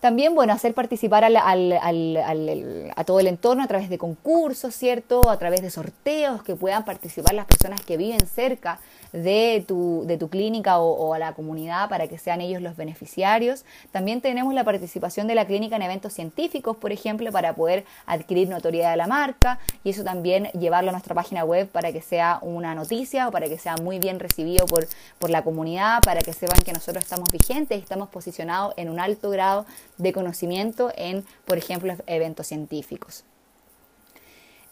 También, 0.04 0.36
bueno, 0.36 0.52
hacer 0.52 0.74
participar 0.74 1.24
al, 1.24 1.38
a 1.38 3.04
todo 3.06 3.22
el 3.22 3.28
entorno 3.28 3.64
a 3.64 3.68
través 3.68 3.90
de 3.90 3.98
concursos, 3.98 4.76
¿cierto? 4.76 5.30
A 5.30 5.40
través 5.40 5.62
de 5.62 5.70
sorteos, 5.70 6.44
que 6.44 6.58
puedan 6.58 6.84
participar 6.84 7.34
las 7.34 7.46
personas 7.46 7.80
que 7.80 7.96
viven 7.96 8.28
cerca 8.28 8.82
de 9.14 9.64
tu, 9.66 10.04
de 10.06 10.18
tu 10.18 10.28
clínica 10.28 10.80
o, 10.80 11.14
a 11.14 11.20
la 11.20 11.34
comunidad 11.34 11.88
para 11.88 12.08
que 12.08 12.18
sean 12.18 12.42
ellos 12.42 12.62
los 12.62 12.76
beneficiarios. 12.76 13.64
También 13.92 14.20
tenemos 14.20 14.54
la 14.54 14.66
participación 14.66 15.28
de 15.28 15.36
la 15.36 15.46
clínica 15.46 15.78
en 15.78 15.84
eventos 15.84 16.12
científicos, 16.12 16.76
por 16.76 16.92
ejemplo, 16.92 17.32
para 17.32 17.54
poder 17.54 17.86
adquirir 18.06 18.50
notoriedad 18.50 18.92
de 18.92 18.98
la 18.98 19.08
marca 19.08 19.60
y 19.84 19.92
eso 19.92 20.04
también 20.04 20.48
llevarlo 20.60 20.90
a 20.90 20.94
nuestra 20.94 21.16
página 21.16 21.46
web 21.46 21.70
para 21.70 21.94
que 21.94 22.02
sea 22.02 22.40
una 22.42 22.76
noticia 22.76 23.30
o 23.30 23.32
para 23.32 23.48
que 23.48 23.58
sea 23.58 23.76
muy 23.78 24.00
bien 24.00 24.20
recibido 24.20 24.66
por, 24.66 24.88
por 25.20 25.30
la 25.30 25.44
comunidad, 25.44 26.02
para 26.04 26.20
que 26.22 26.34
sepan 26.34 26.60
que 26.66 26.74
nosotros 26.74 27.04
estamos 27.04 27.32
vigentes 27.32 27.78
y 27.78 27.82
estamos 27.82 28.10
posicionados 28.10 28.74
en 28.78 28.90
un 28.90 29.00
alto 29.00 29.30
grado 29.30 29.66
de 29.98 30.14
conocimiento 30.14 30.92
en, 30.96 31.26
por 31.46 31.58
ejemplo, 31.58 31.94
eventos 32.08 32.48
científicos. 32.48 33.24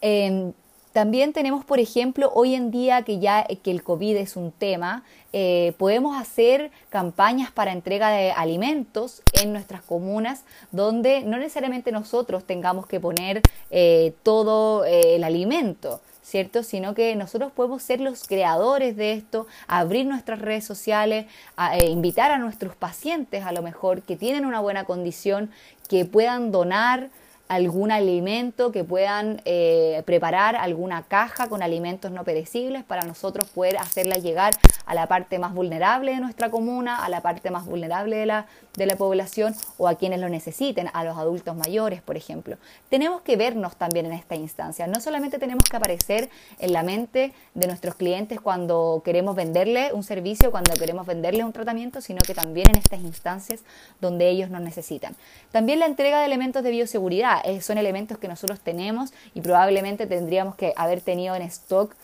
Em, 0.00 0.52
también 0.92 1.32
tenemos, 1.32 1.64
por 1.64 1.80
ejemplo, 1.80 2.30
hoy 2.34 2.54
en 2.54 2.70
día 2.70 3.02
que 3.02 3.18
ya 3.18 3.44
que 3.44 3.70
el 3.70 3.82
COVID 3.82 4.16
es 4.16 4.36
un 4.36 4.52
tema, 4.52 5.04
eh, 5.32 5.72
podemos 5.78 6.20
hacer 6.20 6.70
campañas 6.90 7.50
para 7.50 7.72
entrega 7.72 8.10
de 8.10 8.30
alimentos 8.32 9.22
en 9.40 9.52
nuestras 9.54 9.80
comunas, 9.82 10.44
donde 10.70 11.22
no 11.22 11.38
necesariamente 11.38 11.92
nosotros 11.92 12.44
tengamos 12.44 12.86
que 12.86 13.00
poner 13.00 13.40
eh, 13.70 14.12
todo 14.22 14.84
eh, 14.84 15.16
el 15.16 15.24
alimento, 15.24 16.02
¿cierto? 16.22 16.62
Sino 16.62 16.94
que 16.94 17.14
nosotros 17.16 17.52
podemos 17.52 17.82
ser 17.82 18.00
los 18.00 18.26
creadores 18.26 18.96
de 18.96 19.12
esto, 19.12 19.46
abrir 19.66 20.06
nuestras 20.06 20.40
redes 20.40 20.64
sociales, 20.64 21.26
invitar 21.88 22.30
a 22.30 22.38
nuestros 22.38 22.76
pacientes 22.76 23.44
a 23.44 23.52
lo 23.52 23.62
mejor 23.62 24.02
que 24.02 24.16
tienen 24.16 24.46
una 24.46 24.60
buena 24.60 24.84
condición, 24.84 25.50
que 25.88 26.04
puedan 26.04 26.52
donar 26.52 27.10
algún 27.52 27.92
alimento, 27.92 28.72
que 28.72 28.82
puedan 28.82 29.42
eh, 29.44 30.02
preparar 30.06 30.56
alguna 30.56 31.02
caja 31.02 31.48
con 31.48 31.62
alimentos 31.62 32.10
no 32.10 32.24
perecibles 32.24 32.82
para 32.82 33.02
nosotros 33.02 33.48
poder 33.50 33.76
hacerla 33.76 34.16
llegar 34.16 34.54
a 34.86 34.94
la 34.94 35.06
parte 35.06 35.38
más 35.38 35.52
vulnerable 35.52 36.12
de 36.12 36.20
nuestra 36.20 36.50
comuna, 36.50 37.04
a 37.04 37.08
la 37.08 37.20
parte 37.20 37.50
más 37.50 37.66
vulnerable 37.66 38.16
de 38.16 38.26
la, 38.26 38.46
de 38.76 38.86
la 38.86 38.96
población 38.96 39.54
o 39.76 39.86
a 39.86 39.96
quienes 39.96 40.20
lo 40.20 40.28
necesiten, 40.28 40.88
a 40.94 41.04
los 41.04 41.18
adultos 41.18 41.54
mayores, 41.54 42.00
por 42.00 42.16
ejemplo. 42.16 42.56
Tenemos 42.88 43.20
que 43.20 43.36
vernos 43.36 43.76
también 43.76 44.06
en 44.06 44.12
esta 44.12 44.34
instancia. 44.34 44.86
No 44.86 45.00
solamente 45.00 45.38
tenemos 45.38 45.64
que 45.64 45.76
aparecer 45.76 46.30
en 46.58 46.72
la 46.72 46.82
mente 46.82 47.34
de 47.54 47.66
nuestros 47.66 47.96
clientes 47.96 48.40
cuando 48.40 49.02
queremos 49.04 49.36
venderle 49.36 49.92
un 49.92 50.02
servicio, 50.02 50.50
cuando 50.50 50.74
queremos 50.74 51.06
venderle 51.06 51.44
un 51.44 51.52
tratamiento, 51.52 52.00
sino 52.00 52.20
que 52.22 52.34
también 52.34 52.70
en 52.70 52.78
estas 52.78 53.00
instancias 53.00 53.60
donde 54.00 54.30
ellos 54.30 54.48
nos 54.48 54.62
necesitan. 54.62 55.14
También 55.50 55.78
la 55.78 55.86
entrega 55.86 56.20
de 56.20 56.26
elementos 56.26 56.62
de 56.62 56.70
bioseguridad 56.70 57.41
eh, 57.44 57.60
son 57.60 57.78
elementos 57.78 58.18
que 58.18 58.28
nosotros 58.28 58.60
tenemos 58.60 59.12
y 59.34 59.40
probablemente 59.40 60.06
tendríamos 60.06 60.54
que 60.54 60.72
haber 60.76 61.00
tenido 61.00 61.34
en 61.34 61.42
stock. 61.42 61.94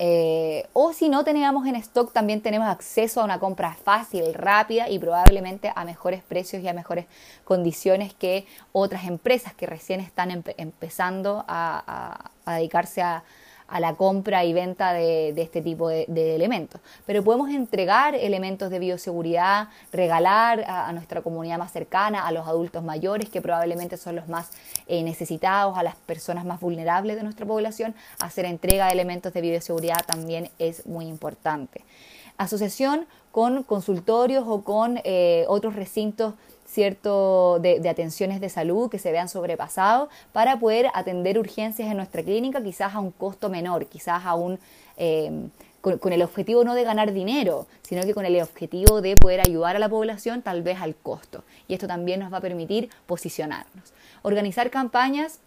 Eh, 0.00 0.68
o 0.74 0.92
si 0.92 1.08
no 1.08 1.24
teníamos 1.24 1.66
en 1.66 1.74
stock, 1.76 2.12
también 2.12 2.40
tenemos 2.40 2.68
acceso 2.68 3.20
a 3.20 3.24
una 3.24 3.40
compra 3.40 3.74
fácil, 3.74 4.32
rápida 4.32 4.88
y 4.88 4.98
probablemente 4.98 5.72
a 5.74 5.84
mejores 5.84 6.22
precios 6.22 6.62
y 6.62 6.68
a 6.68 6.72
mejores 6.72 7.06
condiciones 7.44 8.14
que 8.14 8.46
otras 8.72 9.04
empresas 9.06 9.54
que 9.54 9.66
recién 9.66 10.00
están 10.00 10.44
empezando 10.56 11.44
a 11.48 12.30
dedicarse 12.46 13.02
a, 13.02 13.24
a 13.68 13.80
la 13.80 13.94
compra 13.94 14.44
y 14.44 14.52
venta 14.52 14.92
de, 14.92 15.28
este 15.36 15.60
tipo 15.60 15.88
de, 15.88 16.06
elementos. 16.34 16.80
Pero 17.06 17.22
podemos 17.22 17.50
entregar 17.50 18.14
elementos 18.14 18.70
de 18.70 18.78
bioseguridad, 18.78 19.68
regalar 19.92 20.64
a, 20.66 20.90
nuestra 20.92 21.20
comunidad 21.22 21.58
más 21.58 21.72
cercana, 21.72 22.26
a 22.26 22.32
los 22.32 22.48
adultos 22.48 22.82
mayores, 22.82 23.28
que 23.28 23.42
probablemente 23.42 23.96
son 23.96 24.16
los 24.16 24.28
más 24.28 24.50
eh, 24.86 25.02
necesitados, 25.02 25.76
a 25.76 25.82
las 25.82 25.96
personas 25.96 26.44
más 26.44 26.60
vulnerables 26.60 27.16
de 27.16 27.22
nuestra 27.22 27.46
población. 27.46 27.94
Hacer 28.20 28.46
entrega 28.46 28.86
de 28.86 28.92
elementos 28.92 29.32
de 29.32 29.40
bioseguridad 29.42 30.04
también 30.06 30.50
es 30.58 30.86
muy 30.86 31.06
importante. 31.06 31.84
Asociación 32.38 33.06
con 33.32 33.62
consultorios 33.64 34.44
o 34.46 34.62
con 34.62 35.00
eh, 35.04 35.44
otros 35.48 35.76
recintos 35.76 36.34
cierto 36.68 37.58
de, 37.60 37.88
atenciones 37.88 38.40
de 38.40 38.48
salud 38.48 38.90
que 38.90 38.98
se 38.98 39.10
vean 39.10 39.28
sobrepasados 39.28 40.08
para 40.32 40.58
poder 40.58 40.88
atender 40.94 41.38
urgencias 41.38 41.90
en 41.90 41.96
nuestra 41.96 42.22
clínica 42.22 42.62
quizás 42.62 42.94
a 42.94 43.00
un 43.00 43.10
costo 43.10 43.48
menor, 43.48 43.86
quizás 43.86 44.24
a 44.24 44.34
un, 44.34 44.58
eh, 44.96 45.48
con, 45.80 46.12
el 46.12 46.22
objetivo 46.22 46.64
no 46.64 46.74
de 46.74 46.84
ganar 46.84 47.12
dinero, 47.12 47.66
sino 47.82 48.02
que 48.02 48.12
con 48.12 48.26
el 48.26 48.40
objetivo 48.42 49.00
de 49.00 49.16
poder 49.16 49.40
ayudar 49.40 49.76
a 49.76 49.78
la 49.78 49.88
población 49.88 50.42
tal 50.42 50.62
vez 50.62 50.80
al 50.80 50.94
costo. 50.94 51.42
Y 51.66 51.74
esto 51.74 51.86
también 51.86 52.20
nos 52.20 52.32
va 52.32 52.38
a 52.38 52.42
permitir 52.42 52.90
posicionarnos. 53.06 53.92
Organizar 54.22 54.70
campañas 54.70 55.40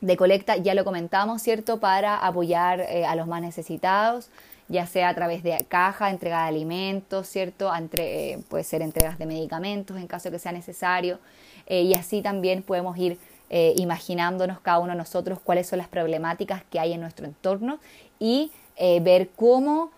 de 0.00 0.16
colecta, 0.16 0.56
ya 0.56 0.74
lo 0.74 0.84
comentamos, 0.84 1.42
¿cierto?, 1.42 1.80
para 1.80 2.16
apoyar 2.16 2.80
eh, 2.80 3.04
a 3.04 3.16
los 3.16 3.26
más 3.26 3.42
necesitados 3.42 4.30
ya 4.68 4.86
sea 4.86 5.08
a 5.08 5.14
través 5.14 5.42
de 5.42 5.56
caja, 5.68 6.10
entrega 6.10 6.42
de 6.42 6.48
alimentos, 6.48 7.26
¿cierto? 7.26 7.74
Entre, 7.74 8.32
eh, 8.32 8.38
puede 8.48 8.64
ser 8.64 8.82
entregas 8.82 9.18
de 9.18 9.26
medicamentos 9.26 9.96
en 9.96 10.06
caso 10.06 10.30
que 10.30 10.38
sea 10.38 10.52
necesario. 10.52 11.18
Eh, 11.66 11.82
y 11.82 11.94
así 11.94 12.22
también 12.22 12.62
podemos 12.62 12.96
ir 12.98 13.18
eh, 13.50 13.72
imaginándonos 13.76 14.60
cada 14.60 14.78
uno 14.78 14.92
de 14.92 14.98
nosotros 14.98 15.38
cuáles 15.42 15.66
son 15.66 15.78
las 15.78 15.88
problemáticas 15.88 16.62
que 16.70 16.78
hay 16.78 16.92
en 16.92 17.00
nuestro 17.00 17.26
entorno 17.26 17.78
y 18.18 18.52
ver 19.00 19.30
cómo 19.34 19.90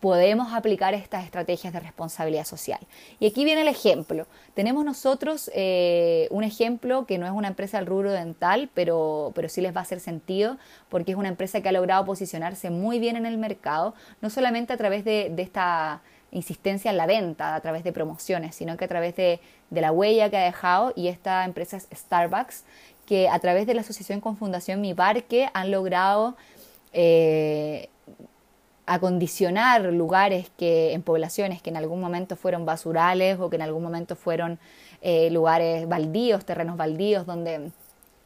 podemos 0.00 0.52
aplicar 0.52 0.92
estas 0.94 1.24
estrategias 1.24 1.72
de 1.72 1.80
responsabilidad 1.80 2.44
social. 2.44 2.78
Y 3.18 3.26
aquí 3.26 3.44
viene 3.44 3.62
el 3.62 3.68
ejemplo. 3.68 4.26
Tenemos 4.54 4.84
nosotros 4.84 5.50
eh, 5.54 6.28
un 6.30 6.44
ejemplo 6.44 7.06
que 7.06 7.18
no 7.18 7.26
es 7.26 7.32
una 7.32 7.48
empresa 7.48 7.78
del 7.78 7.86
rubro 7.86 8.12
dental, 8.12 8.68
pero, 8.74 9.32
pero 9.34 9.48
sí 9.48 9.60
les 9.60 9.74
va 9.74 9.80
a 9.80 9.82
hacer 9.82 10.00
sentido 10.00 10.58
porque 10.90 11.12
es 11.12 11.18
una 11.18 11.28
empresa 11.28 11.60
que 11.60 11.68
ha 11.70 11.72
logrado 11.72 12.04
posicionarse 12.04 12.68
muy 12.70 12.98
bien 12.98 13.16
en 13.16 13.24
el 13.24 13.38
mercado, 13.38 13.94
no 14.20 14.28
solamente 14.28 14.72
a 14.72 14.76
través 14.76 15.04
de, 15.04 15.34
esta 15.38 16.02
insistencia 16.30 16.90
en 16.90 16.98
la 16.98 17.06
venta, 17.06 17.54
a 17.54 17.60
través 17.60 17.82
de 17.82 17.92
promociones, 17.92 18.54
sino 18.54 18.76
que 18.76 18.84
a 18.84 18.88
través 18.88 19.16
de, 19.16 19.40
la 19.70 19.92
huella 19.92 20.30
que 20.30 20.36
ha 20.36 20.44
dejado 20.44 20.92
y 20.94 21.08
esta 21.08 21.44
empresa 21.44 21.78
es 21.78 21.88
Starbucks, 21.92 22.64
que 23.06 23.28
a 23.28 23.38
través 23.38 23.66
de 23.66 23.74
la 23.74 23.80
asociación 23.80 24.20
con 24.20 24.36
Fundación 24.36 24.80
Mi 24.80 24.94
Parque 24.94 25.48
han 25.54 25.70
logrado 25.70 26.36
eh, 26.92 27.88
acondicionar 28.86 29.82
lugares 29.92 30.50
que 30.56 30.92
en 30.92 31.02
poblaciones 31.02 31.60
que 31.60 31.70
en 31.70 31.76
algún 31.76 32.00
momento 32.00 32.36
fueron 32.36 32.64
basurales 32.64 33.38
o 33.40 33.50
que 33.50 33.56
en 33.56 33.62
algún 33.62 33.82
momento 33.82 34.14
fueron 34.16 34.58
eh, 35.02 35.30
lugares 35.30 35.88
baldíos, 35.88 36.44
terrenos 36.44 36.76
baldíos 36.76 37.26
donde 37.26 37.72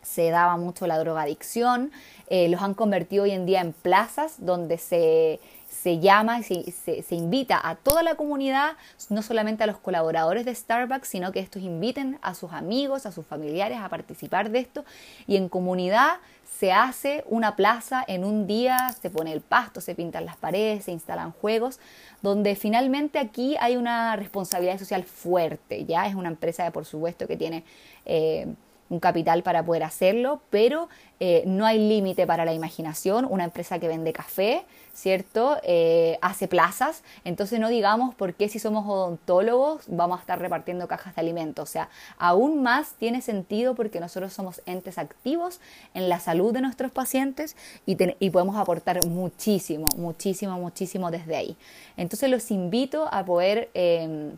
se 0.03 0.31
daba 0.31 0.57
mucho 0.57 0.87
la 0.87 0.99
drogadicción, 0.99 1.93
eh, 2.29 2.49
los 2.49 2.63
han 2.63 2.75
convertido 2.75 3.25
hoy 3.25 3.33
en 3.33 3.47
día 3.47 3.61
en 3.61 3.73
plazas 3.73 4.37
donde 4.39 4.79
se, 4.79 5.41
se 5.69 5.99
llama 5.99 6.41
y 6.41 6.43
se, 6.43 7.03
se, 7.03 7.15
invita 7.15 7.61
a 7.63 7.77
toda 7.77 8.03
la 8.03 8.15
comunidad, 8.15 8.73
no 9.09 9.23
solamente 9.23 9.65
a 9.65 9.67
los 9.67 9.79
colaboradores 9.79 10.45
de 10.45 10.55
Starbucks, 10.55 11.09
sino 11.09 11.33
que 11.33 11.41
estos 11.41 11.63
inviten 11.63 12.19
a 12.23 12.35
sus 12.35 12.53
amigos, 12.53 13.05
a 13.05 13.13
sus 13.13 13.27
familiares 13.27 13.79
a 13.79 13.89
participar 13.89 14.51
de 14.51 14.61
esto 14.61 14.85
y 15.27 15.37
en 15.37 15.49
comunidad 15.49 16.19
se 16.61 16.73
hace 16.73 17.25
una 17.27 17.57
plaza 17.57 18.05
en 18.07 18.23
un 18.23 18.47
día, 18.47 18.77
se 19.01 19.09
pone 19.09 19.33
el 19.33 19.41
pasto, 19.41 19.81
se 19.81 19.95
pintan 19.95 20.27
las 20.27 20.37
paredes, 20.37 20.85
se 20.85 20.93
instalan 20.93 21.33
juegos, 21.33 21.81
donde 22.21 22.55
finalmente 22.55 23.19
aquí 23.19 23.57
hay 23.61 23.79
una 23.79 24.15
responsabilidad 24.15 24.79
social 24.79 25.05
fuerte, 25.05 25.87
ya 25.87 26.07
es 26.07 26.15
una 26.15 26.29
empresa 26.29 26.71
por 26.71 26.85
supuesto 26.85 27.27
que 27.27 27.39
tiene 27.39 27.65
eh, 28.05 28.47
un 28.91 29.01
capital 29.01 29.43
para 29.43 29.65
poder 29.65 29.85
hacerlo, 29.85 30.43
pero 30.51 30.89
eh, 31.21 31.45
no 31.47 31.65
hay 31.65 31.79
límite 31.79 32.27
para 32.27 32.45
la 32.45 32.53
imaginación. 32.53 33.25
Una 33.25 33.45
empresa 33.45 33.79
que 33.79 33.87
vende 33.87 34.13
café, 34.13 34.65
¿cierto? 34.93 35.59
Eh, 35.63 36.19
hace 36.21 36.49
plazas, 36.49 37.03
entonces 37.25 37.61
no 37.61 37.69
digamos 37.69 38.15
por 38.15 38.35
qué 38.35 38.49
si 38.49 38.59
somos 38.59 38.85
odontólogos 38.87 39.85
vamos 39.87 40.19
a 40.19 40.21
estar 40.23 40.39
repartiendo 40.41 40.89
cajas 40.89 41.15
de 41.15 41.21
alimentos. 41.21 41.69
O 41.69 41.73
sea, 41.73 41.89
aún 42.19 42.63
más 42.63 42.95
tiene 42.95 43.23
sentido 43.23 43.75
porque 43.75 44.01
nosotros 44.01 44.33
somos 44.33 44.61
entes 44.67 44.99
activos 44.99 45.61
en 45.95 46.09
la 46.09 46.19
salud 46.19 46.53
de 46.53 46.61
nuestros 46.61 46.91
pacientes 46.91 47.57
y, 47.87 47.97
podemos 48.31 48.57
aportar 48.57 49.05
muchísimo, 49.07 49.89
muchísimo, 49.97 50.59
muchísimo 50.59 51.11
desde 51.11 51.37
ahí. 51.37 51.57
Entonces 51.97 52.29
los 52.29 52.51
invito 52.51 53.09
a 53.13 53.25
poder 53.25 53.71
em, 53.75 54.37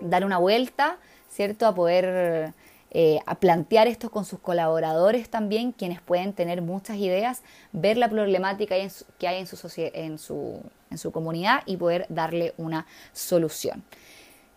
dar 0.00 0.24
una 0.24 0.38
vuelta, 0.38 0.98
¿cierto? 1.28 1.66
A 1.66 1.74
poder 1.74 2.54
eh, 2.96 3.18
a 3.26 3.34
plantear 3.34 3.88
esto 3.88 4.08
con 4.08 4.24
sus 4.24 4.38
colaboradores 4.38 5.28
también, 5.28 5.72
quienes 5.72 6.00
pueden 6.00 6.32
tener 6.32 6.62
muchas 6.62 6.96
ideas, 6.98 7.42
ver 7.72 7.96
la 7.96 8.08
problemática 8.08 8.76
que 9.18 9.26
hay 9.26 9.44
en 9.76 10.18
su, 10.18 11.10
comunidad 11.12 11.64
y 11.66 11.76
poder 11.76 12.06
darle 12.08 12.54
una 12.56 12.86
solución. 13.12 13.82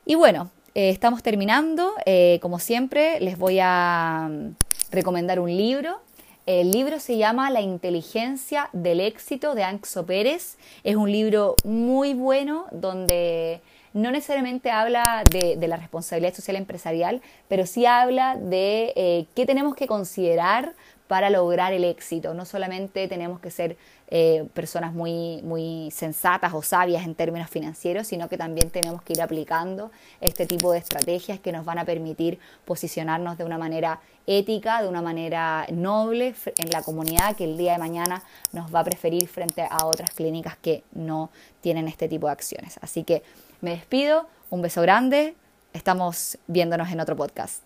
Y 0.05 0.13
bueno, 0.13 0.51
eh, 0.75 0.91
estamos 0.91 1.23
terminando. 1.23 1.93
Eh, 2.05 2.37
como 2.39 2.59
siempre, 2.59 3.19
les 3.21 3.39
voy 3.39 3.57
a 3.59 4.29
mm, 4.29 4.55
recomendar 4.91 5.39
un 5.39 5.49
libro. 5.49 5.99
El 6.45 6.71
libro 6.71 6.99
se 6.99 7.17
llama 7.17 7.49
La 7.49 7.61
inteligencia 7.61 8.69
del 8.71 8.99
éxito 8.99 9.55
de 9.55 9.63
Anxo 9.63 10.05
Pérez. 10.05 10.57
Es 10.83 10.95
un 10.95 11.11
libro 11.11 11.55
muy 11.65 12.13
bueno 12.13 12.67
donde 12.71 13.61
no 13.97 14.11
necesariamente 14.11 14.69
habla 14.69 15.23
de, 15.31 15.67
la 15.67 15.75
responsabilidad 15.75 16.33
social 16.33 16.55
empresarial, 16.55 17.21
pero 17.47 17.65
sí 17.65 17.87
habla 17.87 18.35
de 18.35 18.93
eh, 18.95 19.25
qué 19.35 19.45
tenemos 19.47 19.75
que 19.75 19.87
considerar 19.87 20.73
para 21.07 21.29
lograr 21.31 21.73
el 21.73 21.83
éxito. 21.83 22.35
No 22.35 22.45
solamente 22.45 23.07
tenemos 23.07 23.39
que 23.39 23.49
ser 23.49 23.75
eh, 24.09 24.47
personas 24.53 24.93
muy, 24.93 25.41
muy 25.41 25.89
sensatas 25.91 26.53
o 26.53 26.61
sabias 26.61 27.05
en 27.05 27.15
términos 27.15 27.49
financieros, 27.49 28.05
sino 28.05 28.29
que 28.29 28.37
también 28.37 28.69
tenemos 28.69 29.01
que 29.01 29.13
ir 29.13 29.21
aplicando 29.21 29.89
este 30.21 30.45
tipo 30.45 30.71
de 30.71 30.77
estrategias 30.77 31.39
que 31.39 31.51
nos 31.51 31.65
van 31.65 31.79
a 31.79 31.85
permitir 31.85 32.37
posicionarnos 32.65 33.37
de 33.37 33.45
una 33.45 33.57
manera 33.57 33.99
ética, 34.27 34.83
de 34.83 34.89
una 34.89 35.01
manera 35.01 35.65
noble 35.71 36.35
en 36.57 36.69
la 36.69 36.83
comunidad 36.83 37.35
que 37.35 37.45
el 37.45 37.57
día 37.57 37.73
de 37.73 37.79
mañana 37.79 38.21
nos 38.51 38.73
va 38.73 38.81
a 38.81 38.83
preferir 38.83 39.27
frente 39.27 39.65
a 39.67 39.87
otras 39.87 40.11
clínicas 40.11 40.55
que 40.57 40.83
no 40.91 41.31
tienen 41.61 41.87
este 41.87 42.07
tipo 42.07 42.27
de 42.27 42.33
acciones. 42.33 42.77
Así 42.81 43.03
que 43.03 43.23
me 43.59 43.71
despido, 43.71 44.27
un 44.51 44.61
beso 44.61 44.81
grande, 44.83 45.35
estamos 45.73 46.37
viéndonos 46.47 46.91
en 46.91 46.99
otro 46.99 47.15
podcast. 47.15 47.63